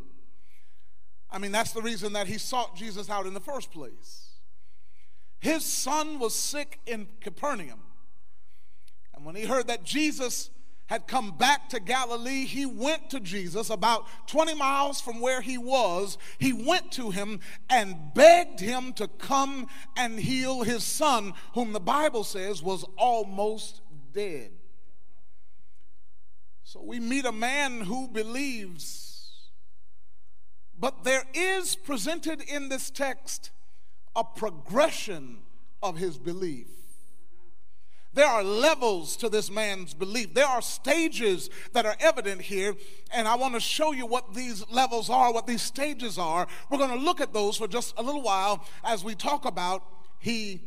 [1.30, 4.30] I mean, that's the reason that he sought Jesus out in the first place.
[5.40, 7.82] His son was sick in Capernaum.
[9.14, 10.50] And when he heard that Jesus
[10.92, 15.58] had come back to Galilee, he went to Jesus about 20 miles from where he
[15.58, 16.18] was.
[16.38, 17.40] He went to him
[17.70, 23.80] and begged him to come and heal his son, whom the Bible says was almost
[24.12, 24.52] dead.
[26.66, 29.50] So we meet a man who believes,
[30.78, 33.52] but there is presented in this text
[34.14, 35.38] a progression
[35.82, 36.68] of his belief.
[38.14, 40.34] There are levels to this man's belief.
[40.34, 42.76] There are stages that are evident here,
[43.14, 46.48] and I want to show you what these levels are, what these stages are.
[46.70, 49.84] We're going to look at those for just a little while as we talk about
[50.20, 50.62] he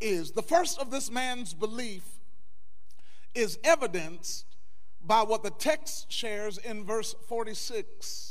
[0.00, 0.32] is.
[0.32, 2.04] The first of this man's belief
[3.34, 4.44] is evidenced
[5.04, 8.29] by what the text shares in verse 46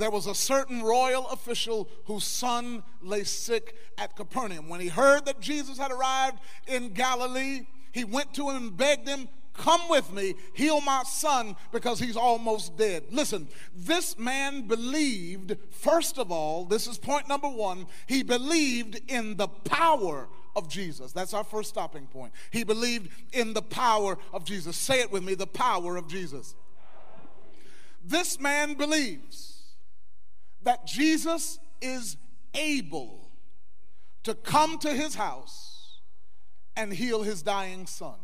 [0.00, 4.68] there was a certain royal official whose son lay sick at Capernaum.
[4.68, 9.08] When he heard that Jesus had arrived in Galilee, he went to him and begged
[9.08, 13.04] him, Come with me, heal my son because he's almost dead.
[13.10, 19.36] Listen, this man believed, first of all, this is point number one, he believed in
[19.36, 21.12] the power of Jesus.
[21.12, 22.32] That's our first stopping point.
[22.50, 24.76] He believed in the power of Jesus.
[24.76, 26.54] Say it with me the power of Jesus.
[28.02, 29.59] This man believes
[30.62, 32.16] that Jesus is
[32.54, 33.30] able
[34.22, 36.00] to come to his house
[36.76, 38.16] and heal his dying son.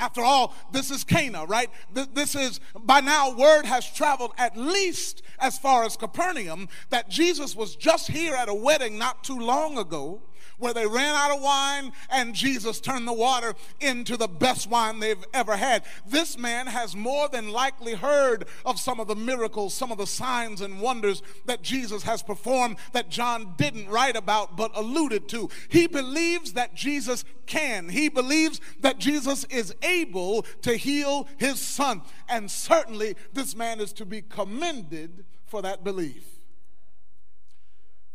[0.00, 1.70] After all, this is Cana, right?
[1.92, 7.54] This is, by now, word has traveled at least as far as Capernaum that Jesus
[7.54, 10.22] was just here at a wedding not too long ago
[10.58, 15.00] where they ran out of wine and Jesus turned the water into the best wine
[15.00, 15.84] they've ever had.
[16.06, 20.06] This man has more than likely heard of some of the miracles, some of the
[20.06, 25.48] signs and wonders that Jesus has performed that John didn't write about but alluded to.
[25.68, 27.88] He believes that Jesus can.
[27.88, 32.02] He believes that Jesus is able to heal his son.
[32.28, 36.41] And certainly this man is to be commended for that belief.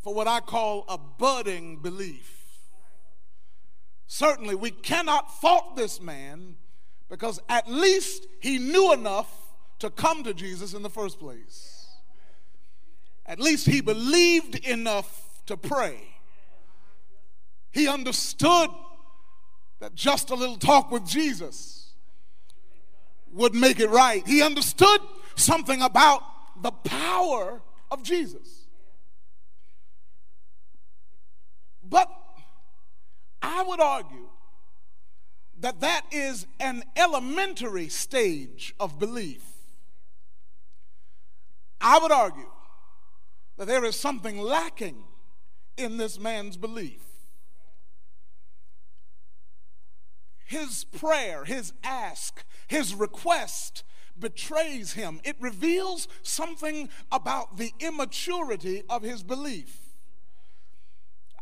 [0.07, 2.47] For what I call a budding belief.
[4.05, 6.55] Certainly, we cannot fault this man
[7.09, 9.29] because at least he knew enough
[9.79, 11.87] to come to Jesus in the first place.
[13.25, 15.99] At least he believed enough to pray.
[17.71, 18.69] He understood
[19.81, 21.91] that just a little talk with Jesus
[23.33, 24.25] would make it right.
[24.25, 25.01] He understood
[25.35, 26.23] something about
[26.63, 28.56] the power of Jesus.
[31.89, 32.09] But
[33.41, 34.29] I would argue
[35.59, 39.43] that that is an elementary stage of belief.
[41.79, 42.49] I would argue
[43.57, 45.03] that there is something lacking
[45.77, 47.01] in this man's belief.
[50.45, 53.83] His prayer, his ask, his request
[54.17, 55.19] betrays him.
[55.23, 59.86] It reveals something about the immaturity of his belief.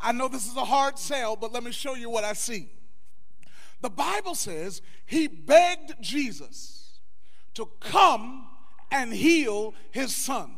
[0.01, 2.69] I know this is a hard sell, but let me show you what I see.
[3.81, 6.99] The Bible says he begged Jesus
[7.53, 8.47] to come
[8.91, 10.55] and heal his son.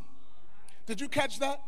[0.86, 1.62] Did you catch that?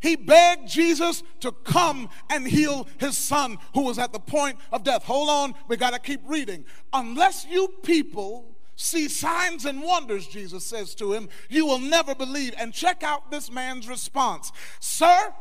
[0.00, 4.84] He begged Jesus to come and heal his son who was at the point of
[4.84, 5.04] death.
[5.04, 6.64] Hold on, we got to keep reading.
[6.92, 12.54] Unless you people see signs and wonders, Jesus says to him, you will never believe.
[12.58, 15.34] And check out this man's response Sir,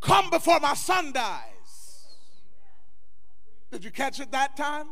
[0.00, 2.06] Come before my son dies.
[3.70, 4.86] Did you catch it that time?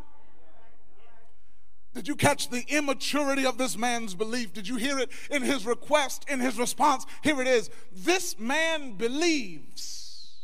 [1.94, 4.52] Did you catch the immaturity of this man's belief?
[4.52, 7.06] Did you hear it in his request, in his response?
[7.22, 7.70] Here it is.
[7.90, 10.36] This man believes,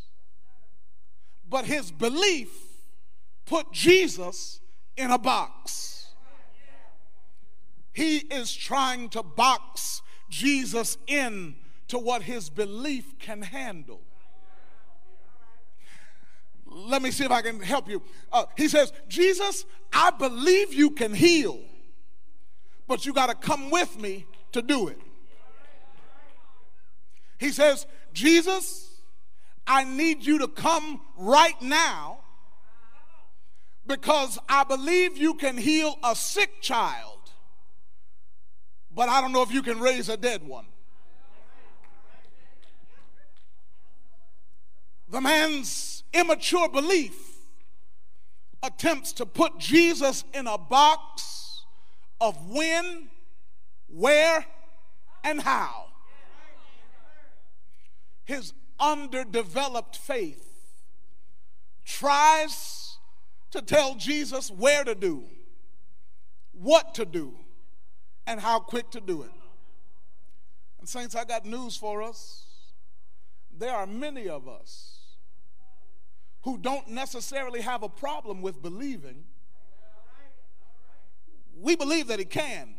[1.49, 2.51] but his belief
[3.45, 4.61] put Jesus
[4.97, 6.09] in a box.
[7.93, 11.55] He is trying to box Jesus in
[11.87, 14.01] to what his belief can handle
[16.75, 18.03] let me see if I can help you.
[18.33, 21.59] Uh, he says, Jesus, I believe you can heal,
[22.89, 24.99] but you got to come with me to do it.
[27.39, 29.01] He says, Jesus,
[29.67, 32.19] I need you to come right now
[33.87, 37.19] because I believe you can heal a sick child,
[38.93, 40.67] but I don't know if you can raise a dead one.
[45.09, 47.15] The man's immature belief
[48.63, 51.65] attempts to put Jesus in a box
[52.21, 53.09] of when,
[53.89, 54.47] where,
[55.23, 55.87] and how.
[58.25, 60.41] His underdeveloped faith
[61.85, 62.97] tries
[63.51, 65.25] to tell Jesus where to do,
[66.53, 67.35] what to do,
[68.27, 69.31] and how quick to do it.
[70.79, 72.47] And, Saints, I got news for us.
[73.57, 75.04] There are many of us
[76.45, 79.25] who don't necessarily have a problem with believing.
[81.61, 82.75] We believe that He can.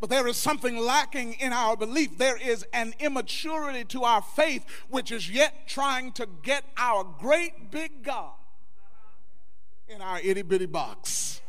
[0.00, 2.18] But there is something lacking in our belief.
[2.18, 7.70] There is an immaturity to our faith, which is yet trying to get our great
[7.70, 8.32] big God
[9.88, 11.40] in our itty bitty box.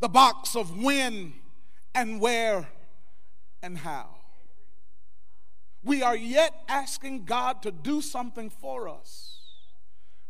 [0.00, 1.34] The box of when
[1.94, 2.68] and where
[3.62, 4.17] and how.
[5.88, 9.38] We are yet asking God to do something for us,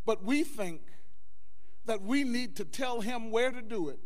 [0.06, 0.82] but we think
[1.84, 3.98] that we need to tell Him where to do it,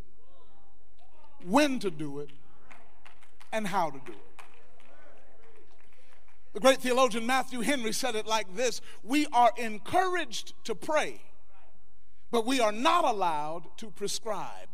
[1.44, 2.30] when to do it,
[3.53, 4.42] and how to do it.
[6.55, 11.20] The great theologian Matthew Henry said it like this We are encouraged to pray,
[12.30, 14.68] but we are not allowed to prescribe.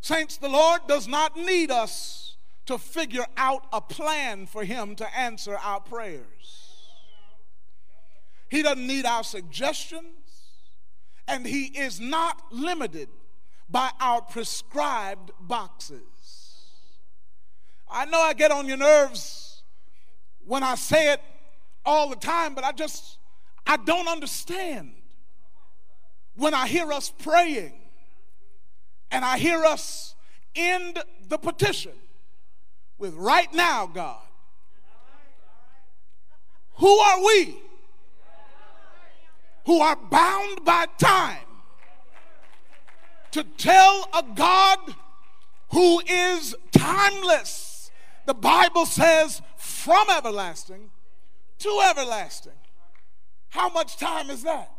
[0.00, 2.31] Saints, the Lord does not need us
[2.66, 6.78] to figure out a plan for Him to answer our prayers.
[8.50, 10.04] He doesn't need our suggestions,
[11.26, 13.08] and He is not limited
[13.68, 16.02] by our prescribed boxes.
[17.90, 19.62] I know I get on your nerves
[20.46, 21.20] when I say it
[21.84, 23.18] all the time, but I just,
[23.66, 24.92] I don't understand
[26.36, 27.74] when I hear us praying
[29.10, 30.14] and I hear us
[30.54, 31.92] end the petition
[33.02, 34.22] with right now, God.
[36.76, 37.56] Who are we
[39.66, 41.46] who are bound by time
[43.32, 44.78] to tell a God
[45.72, 47.90] who is timeless?
[48.26, 50.90] The Bible says from everlasting
[51.58, 52.52] to everlasting.
[53.48, 54.70] How much time is that?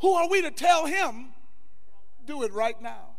[0.00, 1.30] Who are we to tell him,
[2.24, 3.15] do it right now?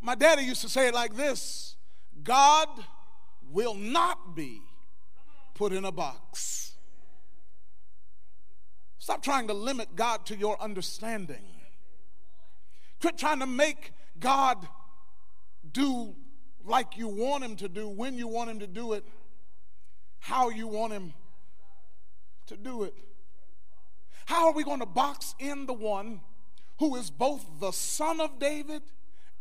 [0.00, 1.76] My daddy used to say it like this
[2.22, 2.68] God
[3.50, 4.62] will not be
[5.54, 6.74] put in a box.
[8.98, 11.44] Stop trying to limit God to your understanding.
[13.00, 14.66] Quit trying to make God
[15.72, 16.14] do
[16.64, 19.04] like you want him to do, when you want him to do it,
[20.18, 21.14] how you want him
[22.46, 22.94] to do it.
[24.26, 26.20] How are we going to box in the one
[26.78, 28.82] who is both the son of David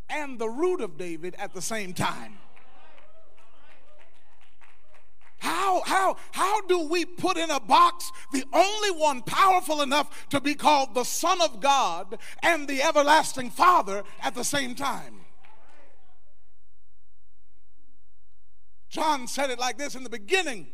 [0.09, 2.37] and the root of David at the same time?
[5.39, 10.41] How, how, how do we put in a box the only one powerful enough to
[10.41, 15.21] be called the Son of God and the everlasting Father at the same time?
[18.89, 20.67] John said it like this in the beginning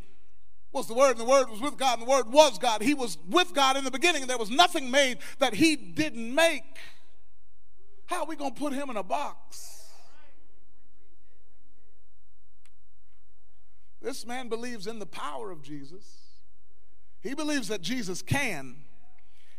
[0.71, 2.81] was the Word, and the Word was with God, and the Word was God.
[2.81, 6.33] He was with God in the beginning, and there was nothing made that He didn't
[6.35, 6.63] make.
[8.05, 9.83] How are we going to put Him in a box?
[14.01, 16.05] This man believes in the power of Jesus.
[17.21, 18.75] He believes that Jesus can.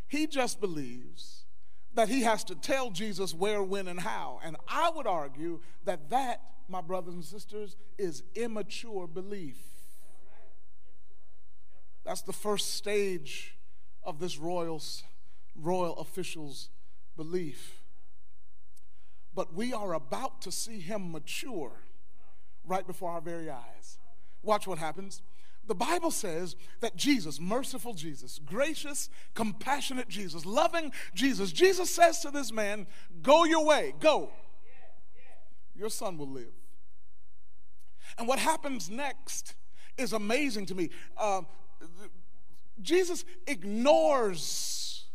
[0.07, 1.43] He just believes
[1.95, 4.39] that he has to tell Jesus where, when, and how.
[4.43, 9.57] And I would argue that that, my brothers and sisters, is immature belief.
[12.05, 13.57] That's the first stage
[14.03, 14.81] of this royal,
[15.55, 16.69] royal official's
[17.17, 17.76] belief.
[19.37, 21.83] But we are about to see him mature
[22.65, 23.99] right before our very eyes.
[24.41, 25.21] Watch what happens.
[25.67, 32.31] The Bible says that Jesus, merciful Jesus, gracious, compassionate Jesus, loving Jesus, Jesus says to
[32.31, 32.87] this man,
[33.21, 34.31] Go your way, go.
[35.75, 36.55] Your son will live.
[38.17, 39.53] And what happens next
[39.99, 40.89] is amazing to me.
[41.15, 41.41] Uh,
[42.81, 45.05] Jesus ignores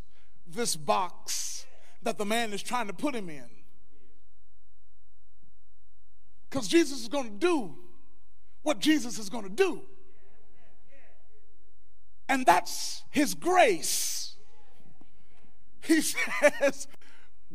[0.46, 1.66] this box
[2.04, 3.61] that the man is trying to put him in.
[6.52, 7.74] Because Jesus is going to do
[8.60, 9.80] what Jesus is going to do.
[12.28, 14.36] And that's his grace.
[15.80, 16.88] He says,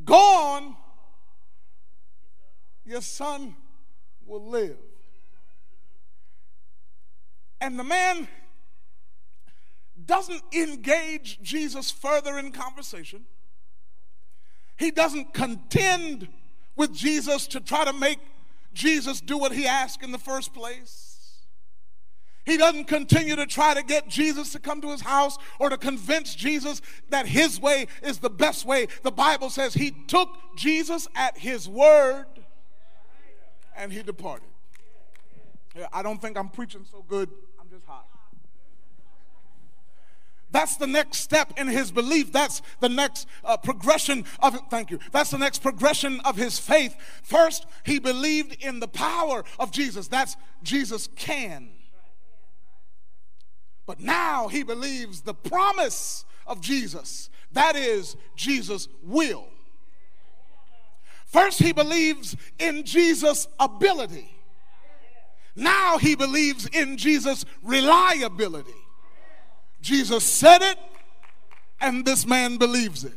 [0.04, 0.76] Go on,
[2.86, 3.56] your son
[4.26, 4.78] will live.
[7.62, 8.28] And the man
[10.08, 13.26] doesn't engage Jesus further in conversation.
[14.76, 16.30] He doesn't contend
[16.76, 18.18] with Jesus to try to make
[18.78, 21.06] Jesus do what he asked in the first place.
[22.46, 25.78] He doesn't continue to try to get Jesus to come to his house or to
[25.78, 28.88] convince Jesus that his way is the best way.
[29.02, 32.28] The Bible says he took Jesus at his word
[33.76, 34.48] and he departed.
[35.92, 37.30] I don't think I'm preaching so good.
[37.60, 38.08] I'm just hot.
[40.52, 42.32] That's the next step in his belief.
[42.32, 44.58] That's the next uh, progression of.
[44.70, 45.00] Thank you.
[45.12, 46.96] That's the next progression of his faith.
[47.22, 50.08] First, he believed in the power of Jesus.
[50.08, 51.70] That's Jesus can.
[53.86, 57.30] But now he believes the promise of Jesus.
[57.52, 59.48] That is, Jesus will.
[61.26, 64.34] First, he believes in Jesus' ability.
[65.56, 68.87] Now he believes in Jesus' reliability.
[69.82, 70.78] Jesus said it,
[71.80, 73.14] and this man believes it.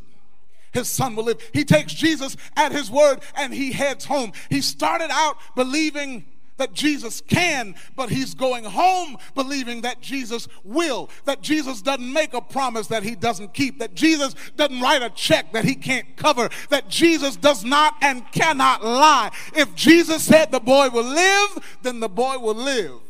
[0.73, 1.41] His son will live.
[1.53, 4.33] He takes Jesus at his word and he heads home.
[4.49, 6.25] He started out believing
[6.59, 11.09] that Jesus can, but he's going home believing that Jesus will.
[11.25, 13.79] That Jesus doesn't make a promise that he doesn't keep.
[13.79, 16.51] That Jesus doesn't write a check that he can't cover.
[16.69, 19.31] That Jesus does not and cannot lie.
[19.57, 23.01] If Jesus said the boy will live, then the boy will live.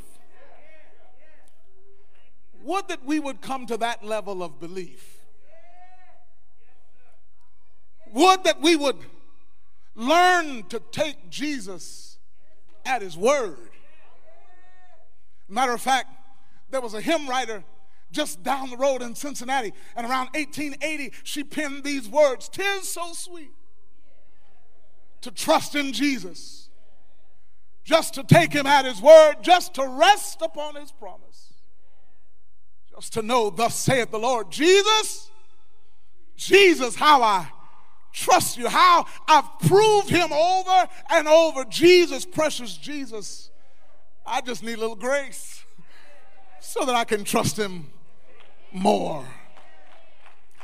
[2.71, 5.18] Would that we would come to that level of belief.
[8.12, 8.99] Would that we would
[9.97, 12.18] learn to take Jesus
[12.87, 13.57] at his word.
[15.49, 16.11] Matter of fact,
[16.71, 17.64] there was a hymn writer
[18.12, 23.12] just down the road in Cincinnati, and around 1880, she penned these words Tis so
[23.14, 23.51] sweet
[25.23, 26.68] to trust in Jesus,
[27.83, 31.49] just to take him at his word, just to rest upon his promise,
[33.01, 35.30] just to know, Thus saith the Lord, Jesus,
[36.36, 37.48] Jesus, how I
[38.12, 41.64] trust you, how I've proved him over and over.
[41.64, 43.51] Jesus, precious Jesus,
[44.26, 45.64] I just need a little grace
[46.61, 47.90] so that I can trust him
[48.70, 49.24] more.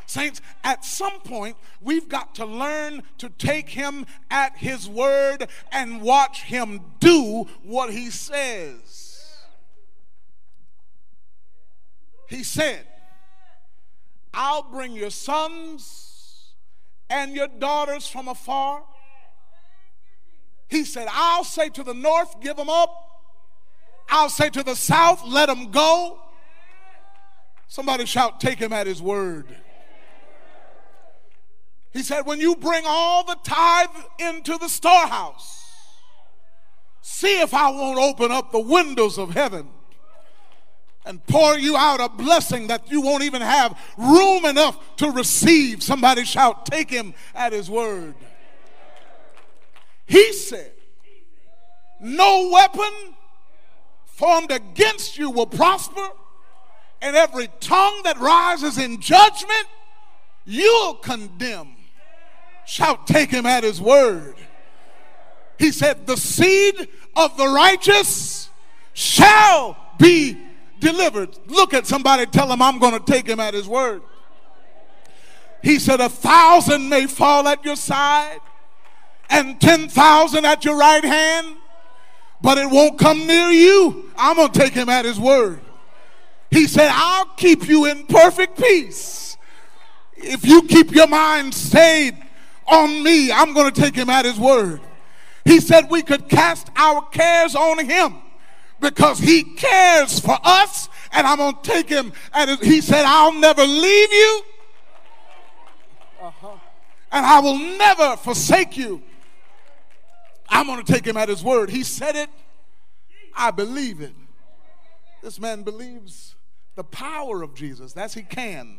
[0.04, 6.02] Saints, at some point, we've got to learn to take him at his word and
[6.02, 9.05] watch him do what he says.
[12.26, 12.86] He said,
[14.34, 16.52] I'll bring your sons
[17.08, 18.82] and your daughters from afar.
[20.68, 22.90] He said, I'll say to the north, give them up.
[24.08, 26.20] I'll say to the south, let them go.
[27.68, 29.46] Somebody shout, take him at his word.
[31.92, 35.64] He said, when you bring all the tithe into the storehouse,
[37.00, 39.70] see if I won't open up the windows of heaven
[41.06, 45.82] and pour you out a blessing that you won't even have room enough to receive.
[45.82, 48.14] Somebody shout, take him at his word.
[50.04, 50.72] He said,
[52.00, 52.92] no weapon
[54.04, 56.10] formed against you will prosper
[57.02, 59.66] and every tongue that rises in judgment,
[60.44, 61.68] you'll condemn.
[62.66, 64.34] Shout, take him at his word.
[65.58, 68.50] He said, The seed of the righteous
[68.92, 70.36] shall be
[70.80, 71.36] delivered.
[71.46, 74.02] Look at somebody, tell him, I'm going to take him at his word.
[75.62, 78.40] He said, A thousand may fall at your side
[79.28, 81.56] and 10,000 at your right hand,
[82.40, 84.10] but it won't come near you.
[84.16, 85.60] I'm going to take him at his word.
[86.50, 89.36] He said, I'll keep you in perfect peace.
[90.16, 92.16] If you keep your mind stayed
[92.66, 94.80] on me, I'm going to take him at his word.
[95.44, 98.22] He said we could cast our cares on him
[98.80, 103.32] because he cares for us and I'm going to take him And he said I'll
[103.32, 104.42] never leave you
[106.20, 106.56] uh-huh.
[107.12, 109.02] and I will never forsake you.
[110.48, 111.70] I'm going to take him at his word.
[111.70, 112.28] He said it.
[113.34, 114.14] I believe it.
[115.22, 116.34] This man believes
[116.74, 117.92] the power of Jesus.
[117.92, 118.78] That's he can.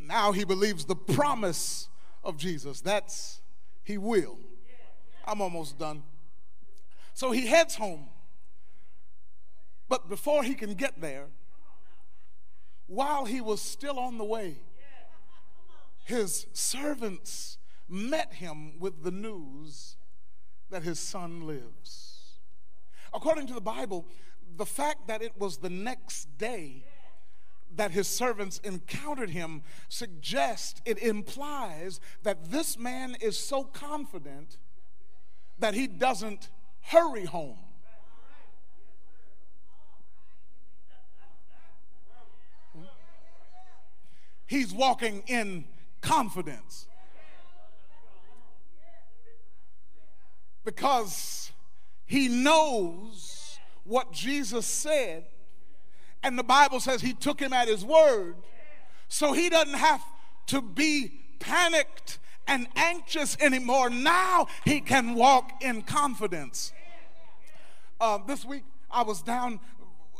[0.00, 1.88] Now he believes the promise
[2.24, 2.80] of Jesus.
[2.80, 3.40] That's
[3.84, 4.38] he will.
[5.24, 6.02] I'm almost done.
[7.14, 8.08] So he heads home.
[9.90, 11.26] But before he can get there,
[12.86, 14.58] while he was still on the way,
[16.04, 19.96] his servants met him with the news
[20.70, 22.36] that his son lives.
[23.12, 24.06] According to the Bible,
[24.56, 26.84] the fact that it was the next day
[27.74, 34.58] that his servants encountered him suggests, it implies that this man is so confident
[35.58, 36.48] that he doesn't
[36.80, 37.58] hurry home.
[44.50, 45.64] He's walking in
[46.00, 46.86] confidence.
[50.64, 51.52] Because
[52.04, 55.26] he knows what Jesus said,
[56.24, 58.34] and the Bible says he took him at his word,
[59.06, 60.02] so he doesn't have
[60.48, 63.88] to be panicked and anxious anymore.
[63.88, 66.72] Now he can walk in confidence.
[68.00, 69.60] Uh, this week I was down.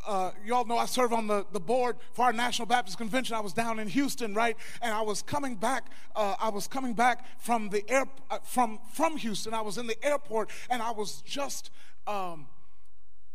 [0.06, 3.36] Uh, y'all know I serve on the, the board for our National Baptist Convention.
[3.36, 4.56] I was down in Houston, right?
[4.80, 5.90] And I was coming back.
[6.16, 9.52] Uh, I was coming back from the air uh, from from Houston.
[9.52, 11.70] I was in the airport, and I was just
[12.06, 12.46] um,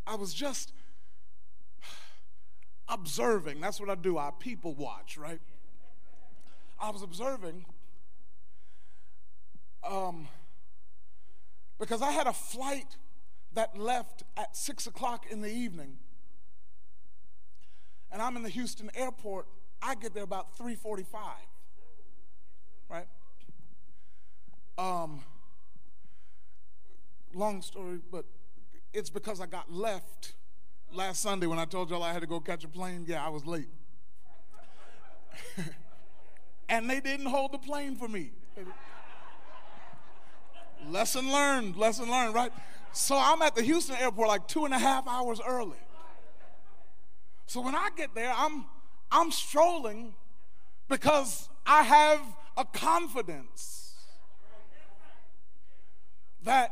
[0.06, 0.72] I was just
[2.88, 3.60] observing.
[3.60, 4.18] That's what I do.
[4.18, 5.40] I people watch, right?
[6.80, 7.64] I was observing
[9.88, 10.28] um,
[11.78, 12.96] because I had a flight
[13.54, 15.98] that left at six o'clock in the evening,
[18.12, 19.46] and I'm in the Houston airport.
[19.82, 21.46] I get there about three forty-five,
[22.88, 23.06] right?
[24.78, 25.22] Um,
[27.34, 28.24] long story, but
[28.92, 30.34] it's because I got left
[30.92, 33.04] last Sunday when I told y'all I had to go catch a plane.
[33.06, 33.68] Yeah, I was late.
[36.68, 38.32] and they didn't hold the plane for me.
[40.88, 42.52] lesson learned, lesson learned, right?
[42.92, 45.76] So I'm at the Houston airport like two and a half hours early.
[47.46, 48.66] So when I get there, I'm
[49.10, 50.14] I'm strolling
[50.88, 52.20] because I have
[52.56, 53.94] a confidence
[56.42, 56.70] that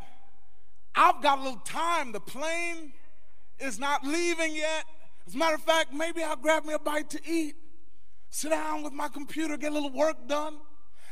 [0.95, 2.13] I've got a little time.
[2.13, 2.93] The plane
[3.59, 4.85] is not leaving yet.
[5.27, 7.55] As a matter of fact, maybe I'll grab me a bite to eat,
[8.31, 10.57] sit down with my computer, get a little work done.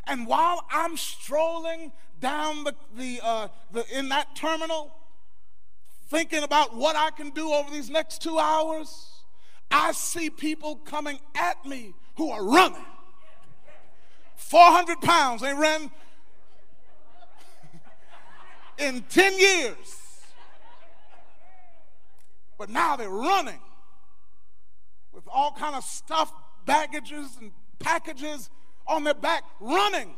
[0.07, 4.93] And while I'm strolling down the, the, uh, the in that terminal,
[6.09, 9.12] thinking about what I can do over these next two hours,
[9.73, 12.85] I see people coming at me who are running.
[14.37, 15.41] 400 pounds.
[15.41, 15.91] They ran
[18.79, 19.99] in 10 years.
[22.59, 23.61] But now they're running
[25.13, 26.33] with all kind of stuff,
[26.67, 28.51] baggages and packages
[28.87, 30.15] on their back, running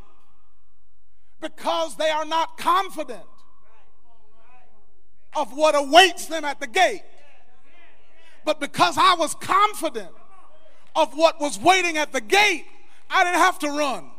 [1.40, 3.22] because they are not confident
[5.36, 7.02] of what awaits them at the gate.
[8.44, 10.10] But because I was confident
[10.94, 12.66] of what was waiting at the gate,
[13.10, 14.10] I didn't have to run.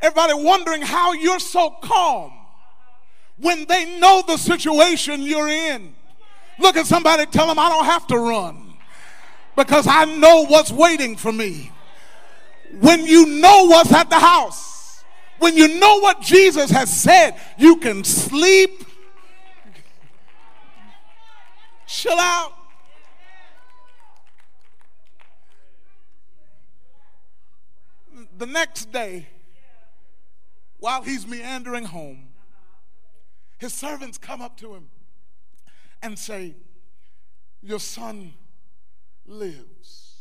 [0.00, 2.32] Everybody wondering how you're so calm
[3.38, 5.94] when they know the situation you're in.
[6.58, 8.74] Look at somebody, tell them I don't have to run
[9.56, 11.70] because I know what's waiting for me.
[12.82, 15.04] When you know what's at the house,
[15.38, 18.84] when you know what Jesus has said, you can sleep,
[21.86, 22.54] chill out.
[28.36, 29.28] The next day,
[30.80, 32.30] while he's meandering home,
[33.58, 34.88] his servants come up to him
[36.02, 36.56] and say,
[37.62, 38.34] Your son
[39.24, 40.11] lives.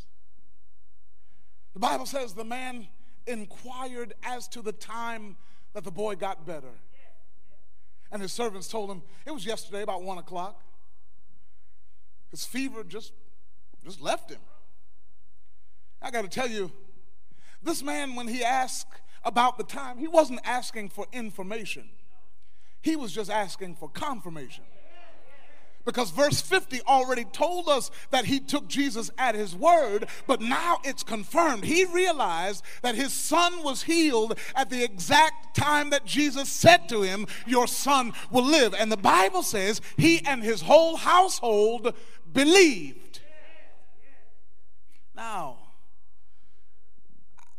[1.74, 2.88] The Bible says the man
[3.28, 5.38] inquired as to the time
[5.74, 6.74] that the boy got better.
[8.12, 10.62] And his servants told him it was yesterday about one o'clock.
[12.30, 13.14] His fever just,
[13.84, 14.40] just left him.
[16.02, 16.72] I got to tell you,
[17.62, 21.90] this man, when he asked about the time, he wasn't asking for information,
[22.82, 24.64] he was just asking for confirmation.
[25.86, 30.78] Because verse 50 already told us that he took Jesus at his word, but now
[30.84, 31.64] it's confirmed.
[31.64, 37.02] He realized that his son was healed at the exact time that Jesus said to
[37.02, 38.74] him, Your son will live.
[38.74, 41.94] And the Bible says he and his whole household
[42.32, 43.20] believed.
[45.16, 45.58] Now,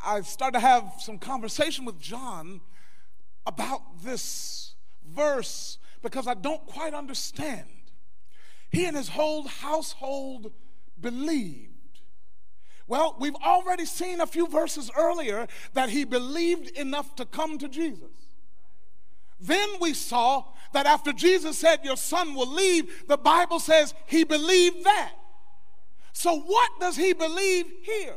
[0.04, 2.60] I started to have some conversation with John
[3.46, 4.74] about this
[5.08, 7.68] verse because I don't quite understand.
[8.72, 10.50] He and his whole household
[10.98, 11.68] believed.
[12.88, 17.68] Well, we've already seen a few verses earlier that he believed enough to come to
[17.68, 18.10] Jesus.
[19.38, 24.24] Then we saw that after Jesus said, Your son will leave, the Bible says he
[24.24, 25.12] believed that.
[26.14, 28.16] So, what does he believe here?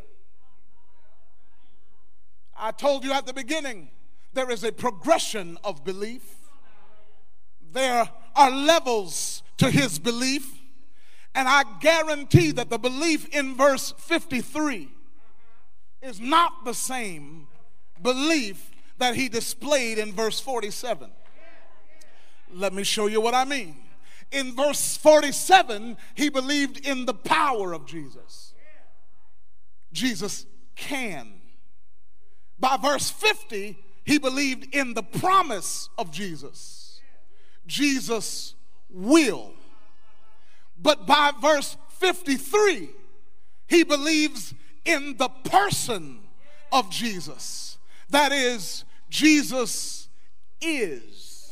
[2.57, 3.89] I told you at the beginning,
[4.33, 6.23] there is a progression of belief.
[7.73, 10.51] There are levels to his belief.
[11.33, 14.89] And I guarantee that the belief in verse 53
[16.01, 17.47] is not the same
[18.01, 21.11] belief that he displayed in verse 47.
[22.53, 23.75] Let me show you what I mean.
[24.31, 28.53] In verse 47, he believed in the power of Jesus.
[29.91, 30.45] Jesus
[30.75, 31.33] can
[32.59, 37.01] by verse 50, he believed in the promise of Jesus.
[37.67, 38.54] Jesus
[38.95, 39.51] will.
[40.81, 42.89] But by verse 53,
[43.67, 44.53] he believes
[44.85, 46.19] in the person
[46.71, 47.77] of Jesus.
[48.09, 50.07] That is, Jesus
[50.61, 51.51] is.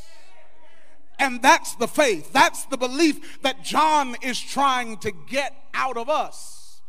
[1.18, 6.08] And that's the faith, that's the belief that John is trying to get out of
[6.08, 6.80] us.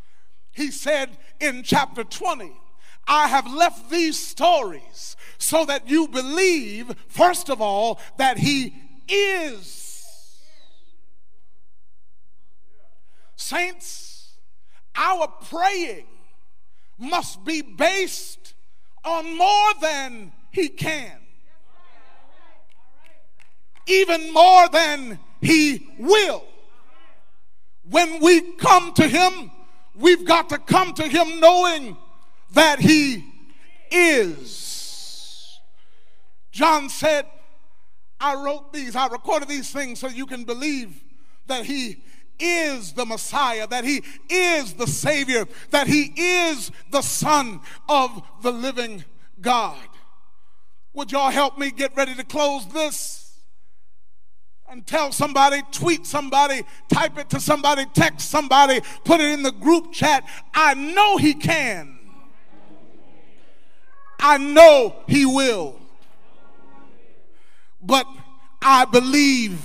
[0.52, 2.52] He said in chapter 20,
[3.08, 8.74] I have left these stories so that you believe, first of all, that He
[9.08, 9.85] is.
[13.36, 14.34] Saints,
[14.96, 16.06] our praying
[16.98, 18.54] must be based
[19.04, 21.18] on more than He can,
[23.88, 26.44] even more than He will.
[27.90, 29.52] When we come to Him,
[29.96, 31.98] we've got to come to Him knowing
[32.56, 33.24] that he
[33.92, 35.60] is.
[36.52, 37.26] John said,
[38.20, 41.04] I wrote these, I recorded these things so you can believe
[41.48, 42.02] that he
[42.40, 47.60] is the Messiah, that he is the Savior, that he is the Son
[47.90, 49.04] of the living
[49.42, 49.78] God.
[50.94, 53.26] Would y'all help me get ready to close this?
[54.68, 59.52] and tell somebody, tweet somebody, type it to somebody, text somebody, put it in the
[59.52, 60.24] group chat.
[60.54, 61.98] I know he can.
[64.20, 65.80] I know he will.
[67.82, 68.08] But
[68.62, 69.62] I believe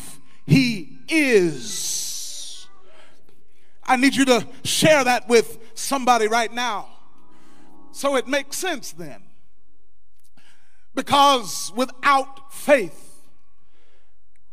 [0.47, 2.10] he is.
[3.91, 6.87] I need you to share that with somebody right now.
[7.91, 9.21] So it makes sense then.
[10.95, 13.25] Because without faith,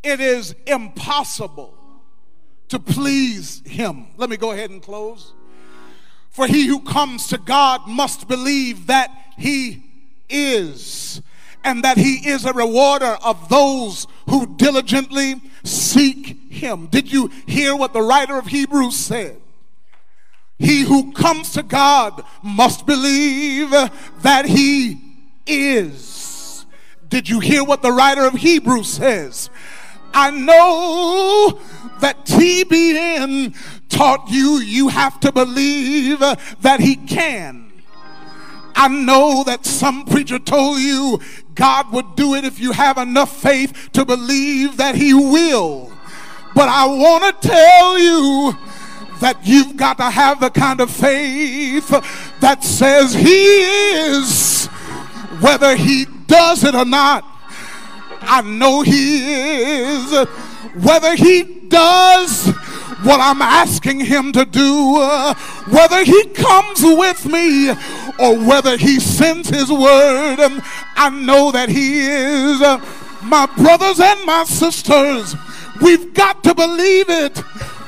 [0.02, 1.78] it is impossible
[2.70, 4.08] to please him.
[4.18, 5.34] Let me go ahead and close.
[6.32, 9.84] For he who comes to God must believe that he
[10.30, 11.22] is,
[11.64, 16.88] and that he is a rewarder of those who diligently seek him.
[16.88, 19.42] Did you hear what the writer of Hebrews said?
[20.60, 25.00] He who comes to God must believe that he
[25.46, 26.66] is.
[27.08, 29.50] Did you hear what the writer of Hebrews says?
[30.14, 31.60] I know
[32.02, 33.56] that TBN
[33.90, 37.72] taught you you have to believe that he can.
[38.76, 41.20] I know that some preacher told you
[41.56, 45.97] God would do it if you have enough faith to believe that he will.
[46.58, 48.58] But I want to tell you
[49.22, 51.88] that you've got to have the kind of faith
[52.42, 53.62] that says he
[54.02, 54.66] is,
[55.40, 57.24] whether he does it or not.
[58.28, 60.28] I know He is.
[60.84, 62.48] Whether He does
[63.04, 64.96] what I'm asking Him to do,
[65.70, 67.70] whether He comes with me
[68.20, 70.40] or whether He sends His word,
[70.96, 72.60] I know that He is.
[73.24, 75.36] My brothers and my sisters,
[75.82, 77.42] we've got to believe it.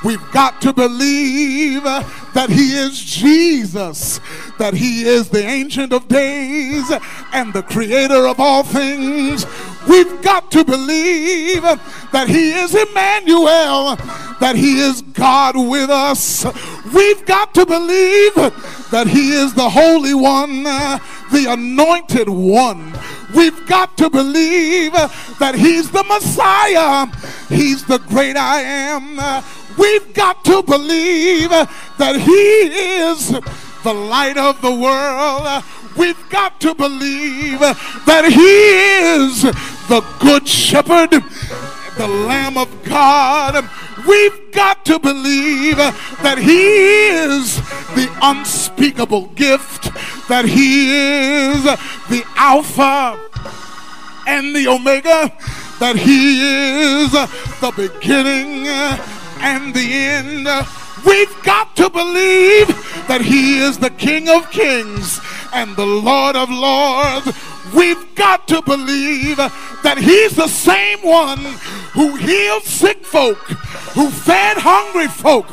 [0.03, 4.21] We've got to believe that He is Jesus,
[4.57, 6.89] that He is the Ancient of Days
[7.33, 9.45] and the Creator of all things.
[9.89, 13.97] We've got to believe that He is Emmanuel,
[14.39, 16.45] that He is God with us.
[16.93, 18.35] We've got to believe
[18.91, 20.63] that He is the Holy One,
[21.31, 22.97] the Anointed One.
[23.35, 27.07] We've got to believe that He's the Messiah,
[27.47, 29.43] He's the great I am.
[29.77, 33.29] We've got to believe that He is
[33.83, 35.63] the light of the world.
[35.97, 39.43] We've got to believe that He is
[39.87, 41.11] the Good Shepherd,
[41.99, 43.69] the Lamb of God.
[44.07, 47.57] We've got to believe that He is
[47.93, 49.89] the unspeakable gift,
[50.29, 53.19] that He is the Alpha
[54.25, 55.37] and the Omega,
[55.81, 58.65] that He is the beginning
[59.41, 60.47] and the end.
[61.05, 62.67] We've got to believe
[63.07, 65.19] that He is the King of Kings
[65.53, 67.27] and the Lord of Lords.
[67.73, 71.39] We've got to believe that He's the same one
[71.93, 73.37] who healed sick folk,
[73.93, 75.45] who fed hungry folk,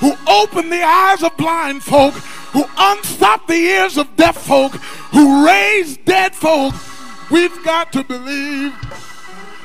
[0.00, 2.14] who opened the eyes of blind folk,
[2.52, 4.72] who unstopped the ears of deaf folk,
[5.12, 6.74] who raised dead folk.
[7.30, 8.74] We've got to believe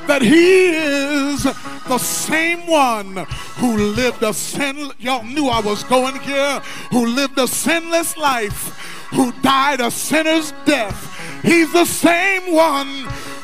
[0.08, 3.26] that he is the same one
[3.58, 9.08] who lived a sin y'all knew I was going here who lived a sinless life
[9.12, 11.43] who died a sinner's death.
[11.43, 12.88] He's the same one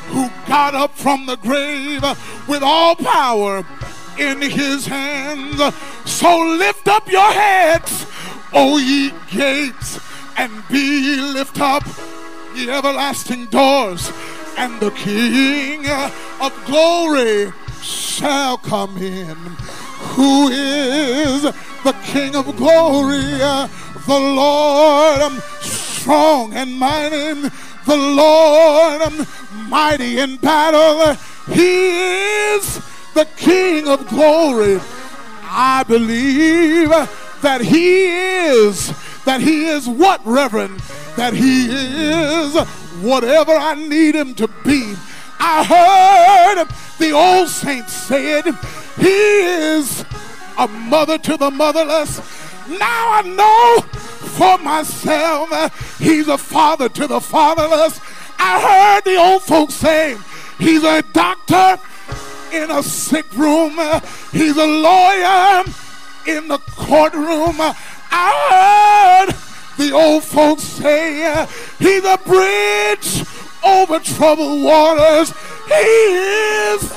[0.08, 2.02] who got up from the grave
[2.48, 3.64] with all power
[4.18, 5.60] in his hands.
[6.04, 8.06] So lift up your heads
[8.52, 9.98] o ye gates
[10.36, 11.84] and be lift up
[12.54, 14.12] ye everlasting doors
[14.56, 15.86] and the King
[16.40, 17.52] of glory
[17.82, 19.36] shall come in.
[20.14, 23.38] Who is the King of glory?
[24.06, 27.48] The Lord um, strong and mighty,
[27.86, 29.26] the Lord um,
[29.68, 31.14] mighty in battle.
[31.52, 31.88] He
[32.54, 32.80] is
[33.14, 34.80] the King of glory.
[35.42, 36.90] I believe
[37.42, 38.92] that He is,
[39.24, 40.80] that He is what, Reverend?
[41.16, 42.54] That He is
[43.04, 44.94] whatever I need him to be.
[45.38, 48.46] I heard the old saints say it.
[48.96, 50.04] He is
[50.58, 52.18] a mother to the motherless.
[52.68, 53.82] Now I know
[54.34, 58.00] for myself uh, he's a father to the fatherless.
[58.38, 60.16] I heard the old folks say
[60.58, 61.78] he's a doctor
[62.52, 63.78] in a sick room.
[63.78, 64.00] Uh,
[64.32, 65.64] he's a lawyer
[66.26, 67.56] in the courtroom.
[68.10, 69.43] I heard
[69.76, 71.46] the old folks say
[71.78, 73.24] he's a bridge
[73.64, 75.32] over troubled waters.
[75.66, 76.92] He is.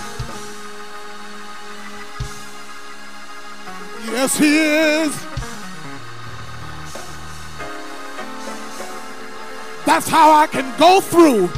[4.06, 5.24] Yes, he is.
[9.86, 11.50] That's how I can go through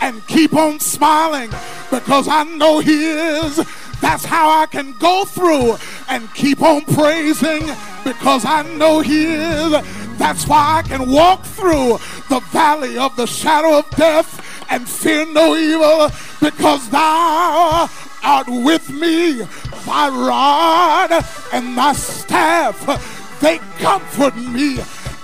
[0.00, 1.50] and keep on smiling
[1.90, 3.64] because I know he is
[4.00, 5.76] That's how I can go through
[6.08, 7.62] and keep on praising
[8.04, 9.72] because I know He is.
[10.18, 11.98] That's why I can walk through
[12.28, 16.10] the valley of the shadow of death and fear no evil
[16.40, 17.88] because Thou
[18.22, 19.42] art with me.
[19.86, 24.78] Thy rod and thy staff, they comfort me.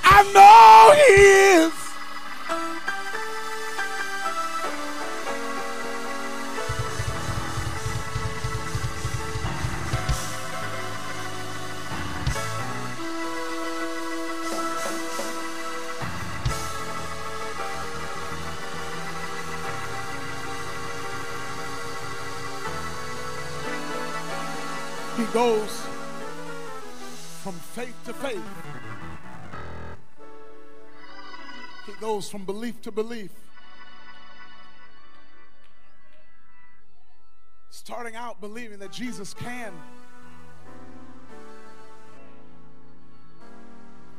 [0.05, 1.12] I know He
[1.64, 1.72] is.
[25.32, 25.86] Goes
[27.42, 28.44] from faith to faith.
[31.86, 33.30] He goes from belief to belief.
[37.70, 39.72] Starting out believing that Jesus can.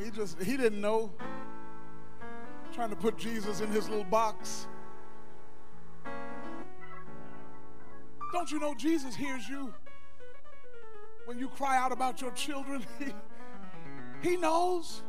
[0.03, 1.11] He just, he didn't know.
[2.73, 4.65] Trying to put Jesus in his little box.
[8.31, 9.71] Don't you know Jesus hears you?
[11.25, 15.01] When you cry out about your children, he, he knows.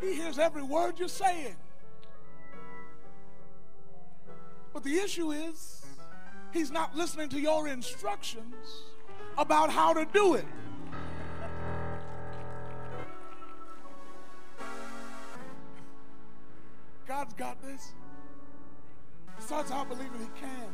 [0.00, 1.56] He hears every word you're saying.
[4.72, 5.86] But the issue is,
[6.52, 8.82] he's not listening to your instructions
[9.38, 10.46] about how to do it.
[17.06, 17.92] God's got this.
[19.36, 20.68] He starts out believing he can.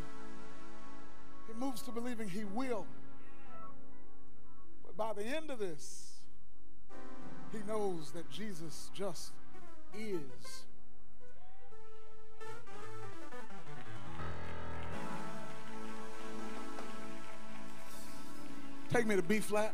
[1.46, 2.86] He moves to believing he will
[5.00, 6.10] by the end of this,
[7.52, 9.32] he knows that Jesus just
[9.98, 10.66] is.
[18.90, 19.72] Take me to B flat.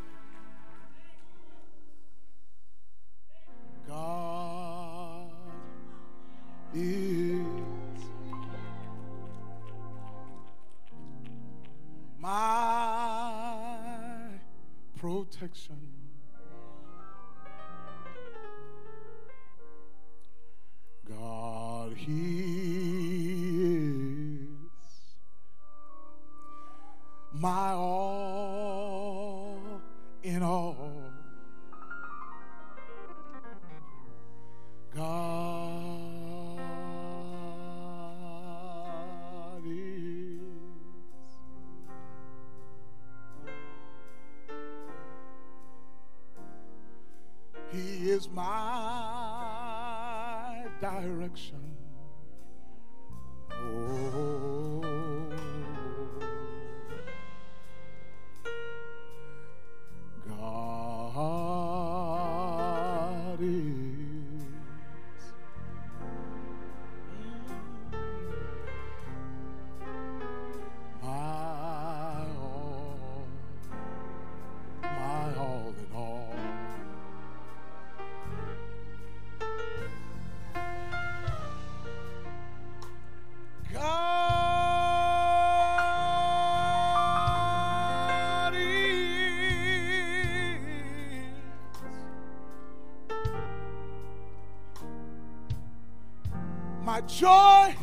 [97.07, 97.75] Joy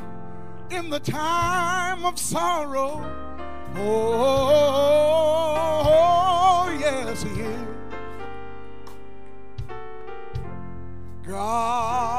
[0.69, 3.01] in the time of sorrow.
[3.75, 4.75] Oh,
[6.79, 7.67] yes, He is.
[11.25, 12.13] God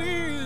[0.00, 0.40] is.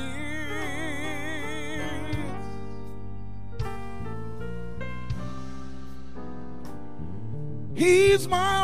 [7.75, 8.64] He's my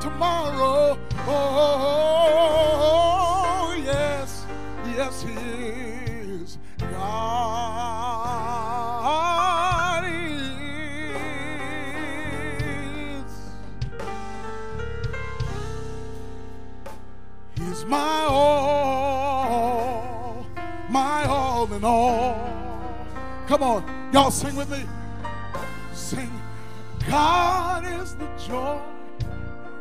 [0.00, 0.98] tomorrow.
[1.12, 1.76] Oh, oh,
[2.82, 4.46] oh, oh, yes,
[4.96, 6.58] yes, He is.
[6.78, 6.84] God
[10.06, 10.40] is.
[17.58, 19.36] He's my all,
[20.88, 22.48] my all in all.
[23.46, 24.86] Come on, y'all sing with me.
[25.92, 26.30] Sing.
[27.08, 28.80] God is the joy.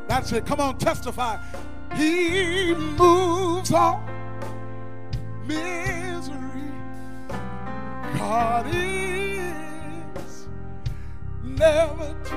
[0.10, 0.44] That's it.
[0.48, 1.38] Come on, testify.
[1.96, 4.04] He moves all
[5.46, 6.72] misery.
[8.18, 10.48] God is
[11.44, 12.36] never too.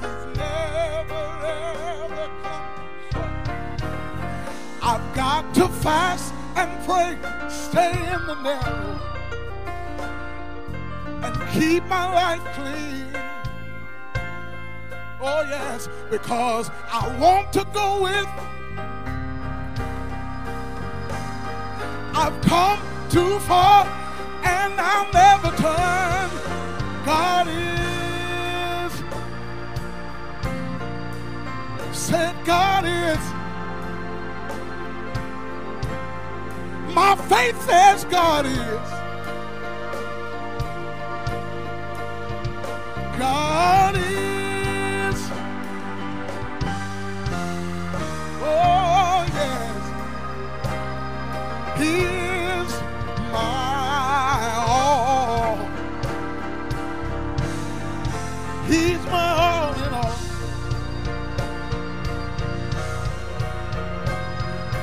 [0.00, 3.76] He's never ever come.
[4.82, 7.18] I've got to fast and pray,
[7.50, 8.98] stay in the narrow,
[11.22, 13.09] and keep my life clean.
[15.22, 18.26] Oh, yes, because I want to go with.
[22.14, 22.80] I've come
[23.10, 23.84] too far
[24.44, 26.30] and I'll never turn.
[27.04, 28.92] God is.
[31.96, 33.18] Said God is.
[36.94, 38.90] My faith says God is.
[43.18, 43.79] God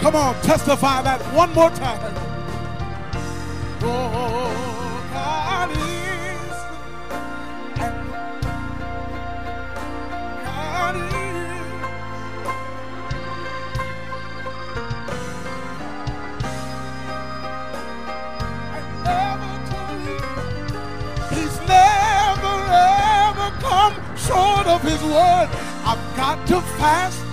[0.08, 2.00] Come on, testify that one more time.
[3.82, 6.56] Oh, God is.
[10.46, 11.68] God is.
[19.04, 19.52] Never.
[21.36, 25.50] He's never ever come short of his word.
[25.84, 27.27] I've got to fast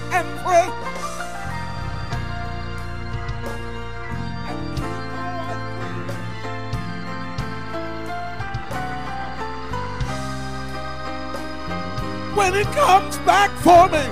[12.44, 14.04] When he comes back for me,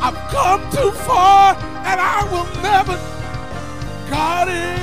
[0.00, 2.96] I've come too far and I will never.
[4.08, 4.75] God is.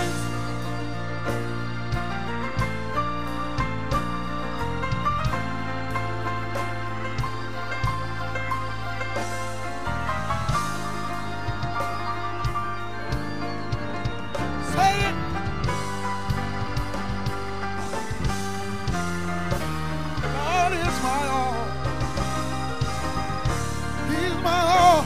[24.44, 25.06] My all.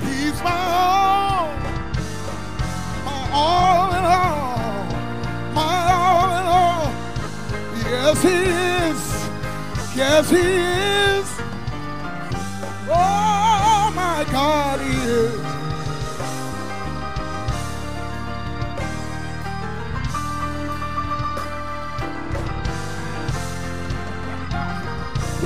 [0.00, 1.48] He's my all.
[3.04, 4.54] My all in all.
[5.54, 6.92] My all in all.
[7.90, 8.38] Yes, He
[8.88, 9.00] is.
[9.96, 11.28] Yes, He is.
[12.88, 15.40] Oh, my God, He is.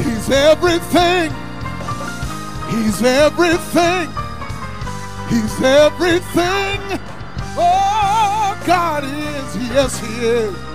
[0.04, 1.37] He's everything.
[2.88, 4.08] He's everything.
[5.28, 6.80] He's everything.
[7.54, 9.68] Oh, God is.
[9.68, 10.67] Yes, He is.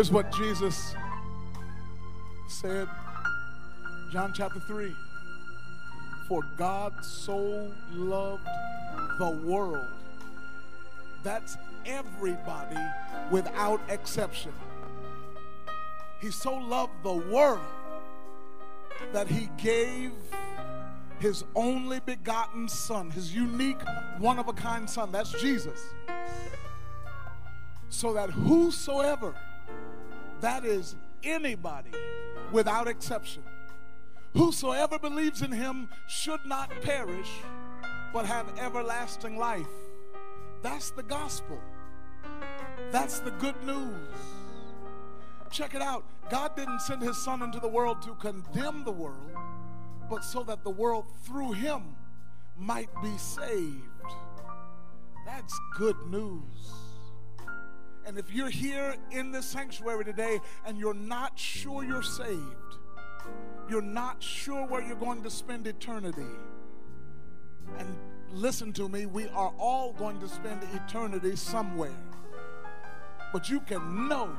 [0.00, 0.94] Here's what Jesus
[2.48, 2.88] said.
[4.10, 4.94] John chapter 3.
[6.26, 8.46] For God so loved
[9.18, 9.86] the world.
[11.22, 12.80] That's everybody
[13.30, 14.52] without exception.
[16.22, 17.60] He so loved the world
[19.12, 20.12] that he gave
[21.18, 23.82] his only begotten son, his unique,
[24.16, 25.12] one of a kind son.
[25.12, 25.78] That's Jesus.
[27.90, 29.34] So that whosoever,
[30.40, 31.90] that is anybody
[32.52, 33.42] without exception,
[34.34, 37.30] whosoever believes in him should not perish,
[38.12, 39.66] but have everlasting life.
[40.62, 41.60] That's the gospel.
[42.90, 43.94] That's the good news.
[45.50, 46.04] Check it out.
[46.30, 49.36] God didn't send his son into the world to condemn the world,
[50.08, 51.96] but so that the world through him
[52.56, 53.82] might be saved.
[55.26, 56.89] That's good news.
[58.10, 62.74] And if you're here in this sanctuary today and you're not sure you're saved,
[63.68, 66.26] you're not sure where you're going to spend eternity,
[67.78, 67.96] and
[68.32, 71.94] listen to me, we are all going to spend eternity somewhere.
[73.32, 74.36] But you can know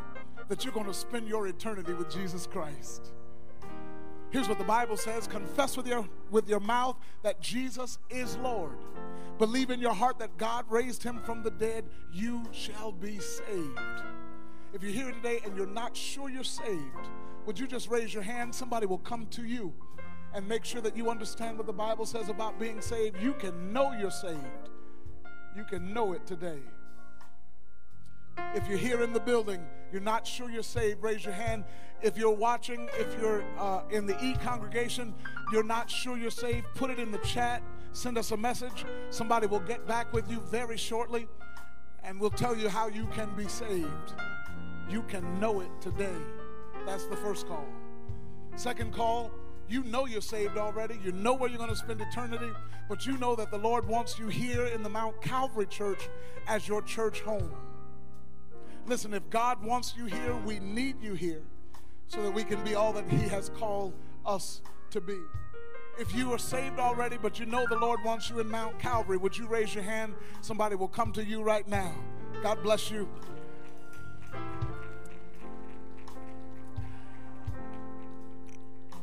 [0.49, 3.13] that you're going to spend your eternity with Jesus Christ.
[4.31, 8.77] Here's what the Bible says confess with your, with your mouth that Jesus is Lord.
[9.37, 13.79] Believe in your heart that God raised him from the dead, you shall be saved.
[14.73, 17.09] If you're here today and you're not sure you're saved,
[17.45, 18.55] would you just raise your hand?
[18.55, 19.73] Somebody will come to you
[20.33, 23.21] and make sure that you understand what the Bible says about being saved.
[23.21, 24.69] You can know you're saved,
[25.57, 26.59] you can know it today.
[28.53, 31.63] If you're here in the building, you're not sure you're saved, raise your hand.
[32.01, 35.13] If you're watching, if you're uh, in the e congregation,
[35.51, 37.61] you're not sure you're saved, put it in the chat.
[37.93, 38.85] Send us a message.
[39.09, 41.27] Somebody will get back with you very shortly
[42.03, 44.13] and we'll tell you how you can be saved.
[44.89, 46.15] You can know it today.
[46.85, 47.67] That's the first call.
[48.55, 49.31] Second call,
[49.69, 50.99] you know you're saved already.
[51.03, 52.49] You know where you're going to spend eternity,
[52.89, 56.09] but you know that the Lord wants you here in the Mount Calvary Church
[56.47, 57.51] as your church home.
[58.87, 61.41] Listen, if God wants you here, we need you here
[62.07, 63.93] so that we can be all that He has called
[64.25, 65.17] us to be.
[65.99, 69.17] If you are saved already, but you know the Lord wants you in Mount Calvary,
[69.17, 70.15] would you raise your hand?
[70.41, 71.93] Somebody will come to you right now.
[72.41, 73.07] God bless you.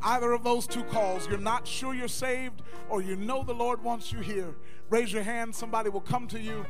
[0.01, 3.83] Either of those two calls, you're not sure you're saved or you know the Lord
[3.83, 4.55] wants you here.
[4.89, 5.53] Raise your hand.
[5.53, 6.65] Somebody will come to you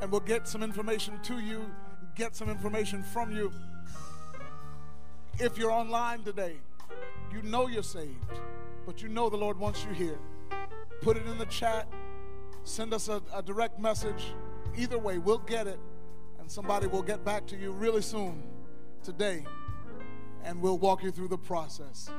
[0.00, 1.64] and we'll get some information to you,
[2.14, 3.52] get some information from you.
[5.38, 6.56] If you're online today,
[7.32, 8.40] you know you're saved,
[8.86, 10.18] but you know the Lord wants you here.
[11.00, 11.88] Put it in the chat,
[12.64, 14.34] send us a, a direct message.
[14.76, 15.80] Either way, we'll get it,
[16.38, 18.42] and somebody will get back to you really soon
[19.02, 19.44] today,
[20.44, 22.10] and we'll walk you through the process.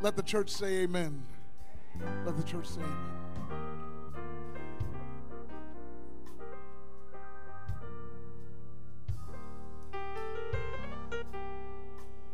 [0.00, 1.22] Let the church say amen.
[2.24, 3.31] Let the church say amen.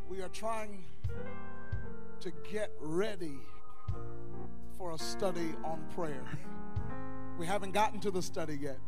[0.08, 0.84] We are trying
[2.20, 3.40] to get ready
[4.78, 6.24] for a study on prayer.
[7.38, 8.78] We haven't gotten to the study yet.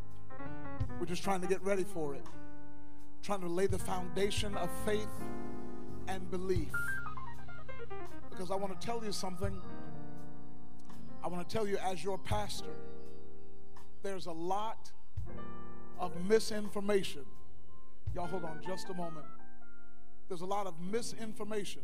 [0.99, 2.25] We're just trying to get ready for it.
[3.23, 5.11] Trying to lay the foundation of faith
[6.09, 6.73] and belief.
[8.31, 9.61] Because I want to tell you something.
[11.23, 12.75] I want to tell you, as your pastor,
[14.03, 14.91] there's a lot
[15.99, 17.27] of misinformation.
[18.15, 19.27] Y'all, hold on just a moment.
[20.31, 21.83] There's a lot of misinformation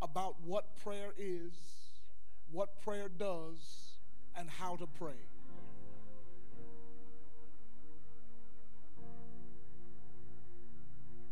[0.00, 1.52] about what prayer is,
[2.52, 3.96] what prayer does,
[4.36, 5.18] and how to pray.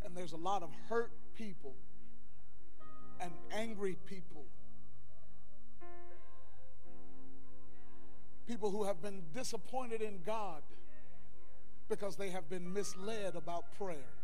[0.03, 1.75] And there's a lot of hurt people
[3.21, 4.43] and angry people.
[8.45, 10.63] People who have been disappointed in God
[11.87, 14.16] because they have been misled about prayer.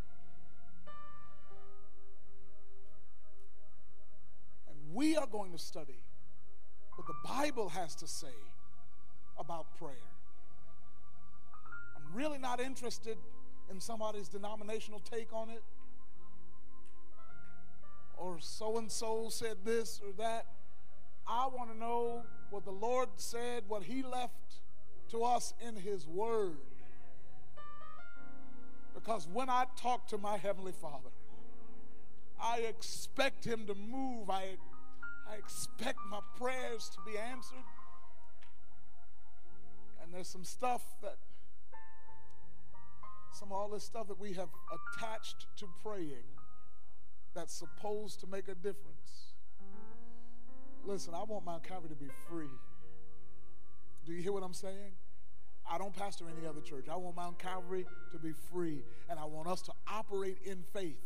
[4.94, 5.98] We are going to study
[6.94, 8.36] what the Bible has to say
[9.38, 9.96] about prayer.
[11.96, 13.18] I'm really not interested
[13.70, 15.62] in somebody's denominational take on it
[18.16, 20.46] or so and so said this or that.
[21.26, 24.60] I want to know what the Lord said, what He left
[25.10, 26.58] to us in His Word.
[28.94, 31.10] Because when I talk to my Heavenly Father,
[32.40, 34.30] I expect Him to move.
[34.30, 34.56] I,
[35.34, 37.64] I expect my prayers to be answered.
[40.02, 41.16] And there's some stuff that,
[43.32, 44.48] some of all this stuff that we have
[44.96, 46.28] attached to praying
[47.34, 49.32] that's supposed to make a difference.
[50.84, 52.46] Listen, I want Mount Calvary to be free.
[54.06, 54.92] Do you hear what I'm saying?
[55.68, 56.84] I don't pastor any other church.
[56.88, 61.00] I want Mount Calvary to be free, and I want us to operate in faith.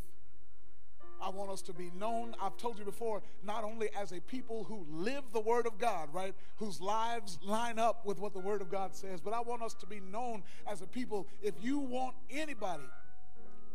[1.20, 4.64] I want us to be known, I've told you before, not only as a people
[4.64, 6.34] who live the Word of God, right?
[6.56, 9.74] Whose lives line up with what the Word of God says, but I want us
[9.74, 11.26] to be known as a people.
[11.42, 12.84] If you want anybody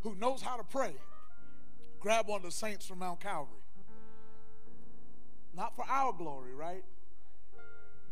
[0.02, 0.94] who knows how to pray,
[2.00, 3.58] grab one of the saints from Mount Calvary.
[5.56, 6.84] Not for our glory, right?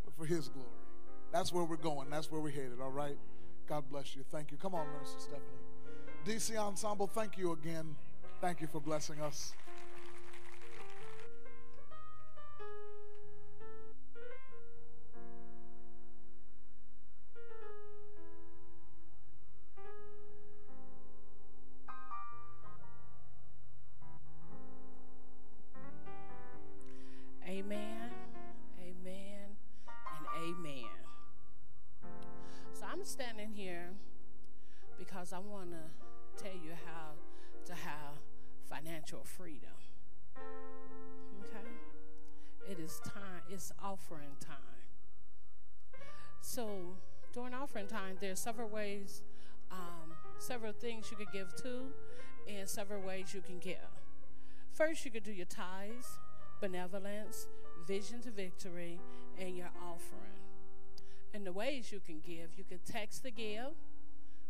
[0.04, 0.68] But for His glory.
[1.32, 2.10] That's where we're going.
[2.10, 3.16] That's where we're headed, all right?
[3.68, 4.22] God bless you.
[4.30, 4.58] Thank you.
[4.58, 5.62] Come on, Minister Stephanie.
[6.26, 7.96] DC Ensemble, thank you again.
[8.42, 9.52] Thank you for blessing us.
[27.46, 28.10] Amen,
[28.80, 29.56] amen,
[29.86, 30.84] and amen.
[32.74, 33.90] So I'm standing here
[34.98, 37.12] because I want to tell you how
[37.66, 38.21] to have
[38.72, 39.70] financial freedom.
[41.44, 42.70] Okay?
[42.70, 44.56] It is time, it's offering time.
[46.40, 46.96] So
[47.32, 49.22] during offering time, there's several ways,
[49.70, 51.86] um, several things you could give to,
[52.48, 53.76] and several ways you can give.
[54.72, 56.18] First, you could do your tithes,
[56.60, 57.46] benevolence,
[57.86, 59.00] vision to victory,
[59.38, 60.40] and your offering.
[61.34, 63.74] And the ways you can give, you can text the give,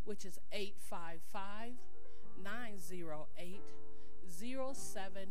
[0.05, 1.71] which is 855
[2.43, 3.61] 908
[4.39, 5.27] 0710.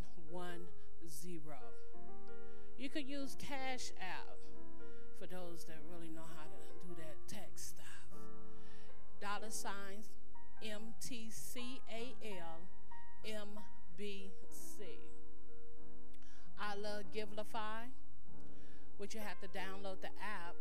[2.78, 4.38] You could use Cash App
[5.18, 7.86] for those that really know how to do that text stuff.
[9.20, 10.10] Dollar signs
[10.64, 11.80] MTCAL
[13.26, 14.80] MBC.
[16.58, 17.90] I love Givelify,
[18.98, 20.54] which you have to download the app.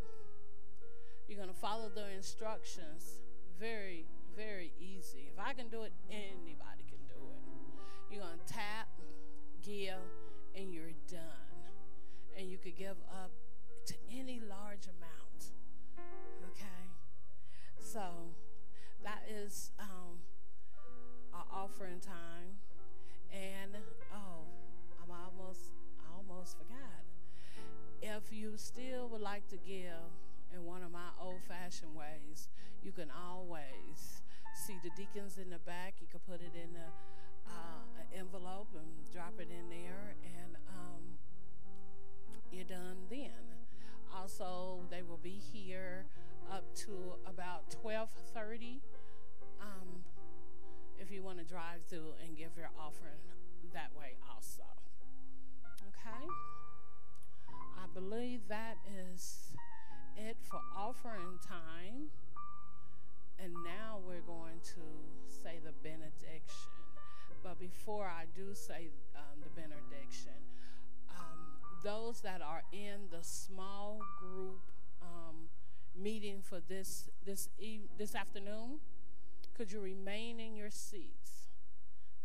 [1.27, 3.19] You're going to follow the instructions.
[3.59, 4.05] Very,
[4.35, 5.29] very easy.
[5.31, 6.80] If I can do it, anybody.
[8.11, 8.87] You're going to tap,
[9.63, 9.93] give,
[10.55, 11.21] and you're done.
[12.37, 13.31] And you could give up
[13.85, 15.51] to any large amount.
[16.51, 16.83] Okay?
[17.79, 18.01] So
[19.03, 20.19] that is um,
[21.33, 22.59] our offering time.
[23.31, 23.77] And
[24.13, 24.43] oh,
[25.01, 27.03] I'm almost I almost forgot.
[28.01, 30.11] If you still would like to give
[30.53, 32.49] in one of my old-fashioned ways,
[32.83, 34.21] you can always
[34.65, 35.95] see the deacons in the back.
[36.01, 36.89] You can put it in the
[37.47, 41.03] uh, envelope and drop it in there, and um,
[42.51, 43.31] you're done then.
[44.13, 46.05] Also, they will be here
[46.51, 48.79] up to about 12:30.
[49.61, 50.03] Um,
[50.99, 53.21] if you want to drive through and give your offering
[53.73, 54.63] that way, also.
[55.87, 56.27] Okay.
[57.77, 58.77] I believe that
[59.13, 59.53] is
[60.17, 62.09] it for offering time.
[63.43, 64.81] And now we're going to
[65.27, 66.80] say the benediction.
[67.43, 70.33] But before I do say um, the benediction,
[71.09, 71.39] um,
[71.83, 74.61] those that are in the small group
[75.01, 75.49] um,
[75.95, 77.49] meeting for this this
[77.97, 78.79] this afternoon,
[79.55, 81.49] could you remain in your seats?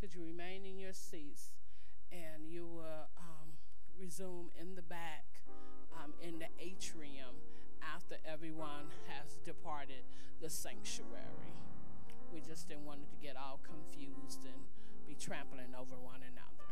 [0.00, 1.52] Could you remain in your seats,
[2.12, 3.56] and you will um,
[3.98, 5.24] resume in the back
[6.02, 7.34] um, in the atrium
[7.94, 10.04] after everyone has departed
[10.40, 11.56] the sanctuary.
[12.32, 14.60] We just didn't want to get all confused and
[15.06, 16.68] be trampling over one another.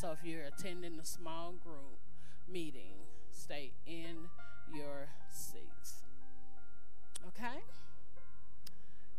[0.00, 1.98] So if you're attending a small group
[2.48, 2.94] meeting,
[3.30, 4.28] stay in
[4.74, 6.02] your seats.
[7.28, 7.58] Okay?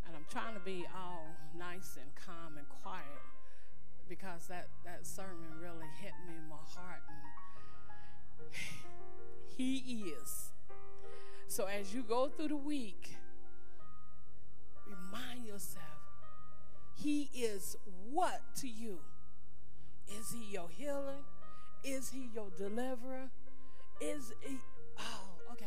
[0.06, 1.28] And I'm trying to be all
[1.58, 3.04] nice and calm and quiet
[4.08, 7.02] because that, that sermon really hit me in my heart.
[8.40, 8.50] And
[9.58, 10.52] he is.
[11.48, 13.16] So as you go through the week,
[14.86, 15.84] remind yourself
[16.96, 17.78] he is
[18.12, 19.00] what to you?
[20.08, 21.18] Is he your healer?
[21.84, 23.30] Is he your deliverer?
[24.00, 24.58] Is he,
[25.00, 25.66] oh, okay.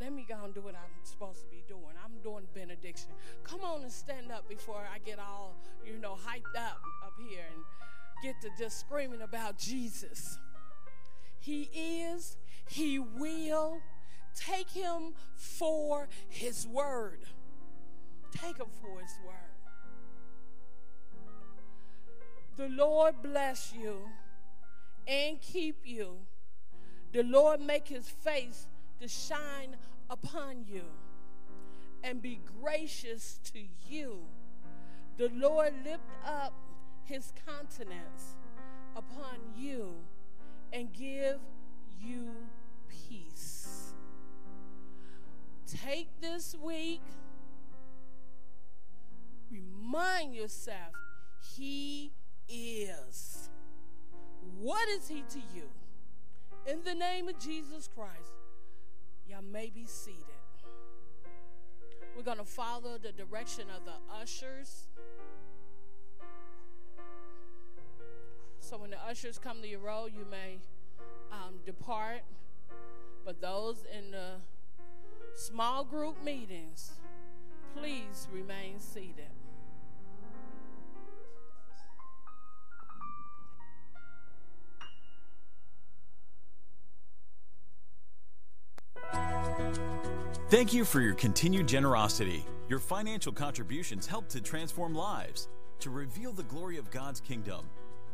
[0.00, 1.94] Let me go and do what I'm supposed to be doing.
[2.04, 3.10] I'm doing benediction.
[3.42, 7.44] Come on and stand up before I get all, you know, hyped up up here
[7.52, 7.62] and
[8.22, 10.38] get to just screaming about Jesus.
[11.40, 12.36] He is,
[12.68, 13.80] he will.
[14.36, 17.20] Take him for his word.
[18.30, 19.57] Take him for his word.
[22.58, 24.00] The Lord bless you
[25.06, 26.16] and keep you.
[27.12, 28.66] The Lord make his face
[29.00, 29.76] to shine
[30.10, 30.82] upon you
[32.02, 34.24] and be gracious to you.
[35.18, 36.52] The Lord lift up
[37.04, 38.34] his countenance
[38.96, 39.94] upon you
[40.72, 41.38] and give
[42.02, 42.34] you
[42.88, 43.94] peace.
[45.64, 47.02] Take this week,
[49.48, 50.92] remind yourself,
[51.56, 52.12] He
[52.48, 53.48] is.
[54.58, 55.64] What is He to you?
[56.66, 58.32] In the name of Jesus Christ,
[59.28, 60.24] y'all may be seated.
[62.16, 64.88] We're going to follow the direction of the ushers.
[68.58, 70.58] So when the ushers come to your row, you may
[71.32, 72.22] um, depart.
[73.24, 74.32] But those in the
[75.34, 76.92] small group meetings,
[77.76, 79.37] please remain seated.
[90.50, 92.44] Thank you for your continued generosity.
[92.68, 95.48] Your financial contributions help to transform lives,
[95.80, 97.64] to reveal the glory of God's kingdom.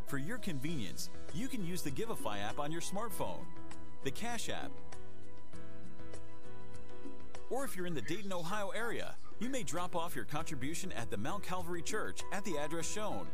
[0.06, 3.44] For your convenience, you can use the Givelify app on your smartphone,
[4.02, 4.70] the Cash app,
[7.50, 11.10] or if you're in the Dayton, Ohio area, you may drop off your contribution at
[11.10, 13.26] the Mount Calvary Church at the address shown.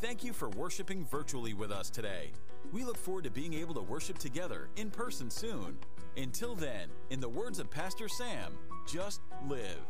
[0.00, 2.30] Thank you for worshiping virtually with us today.
[2.72, 5.76] We look forward to being able to worship together in person soon.
[6.16, 8.52] Until then, in the words of Pastor Sam,
[8.86, 9.80] just live.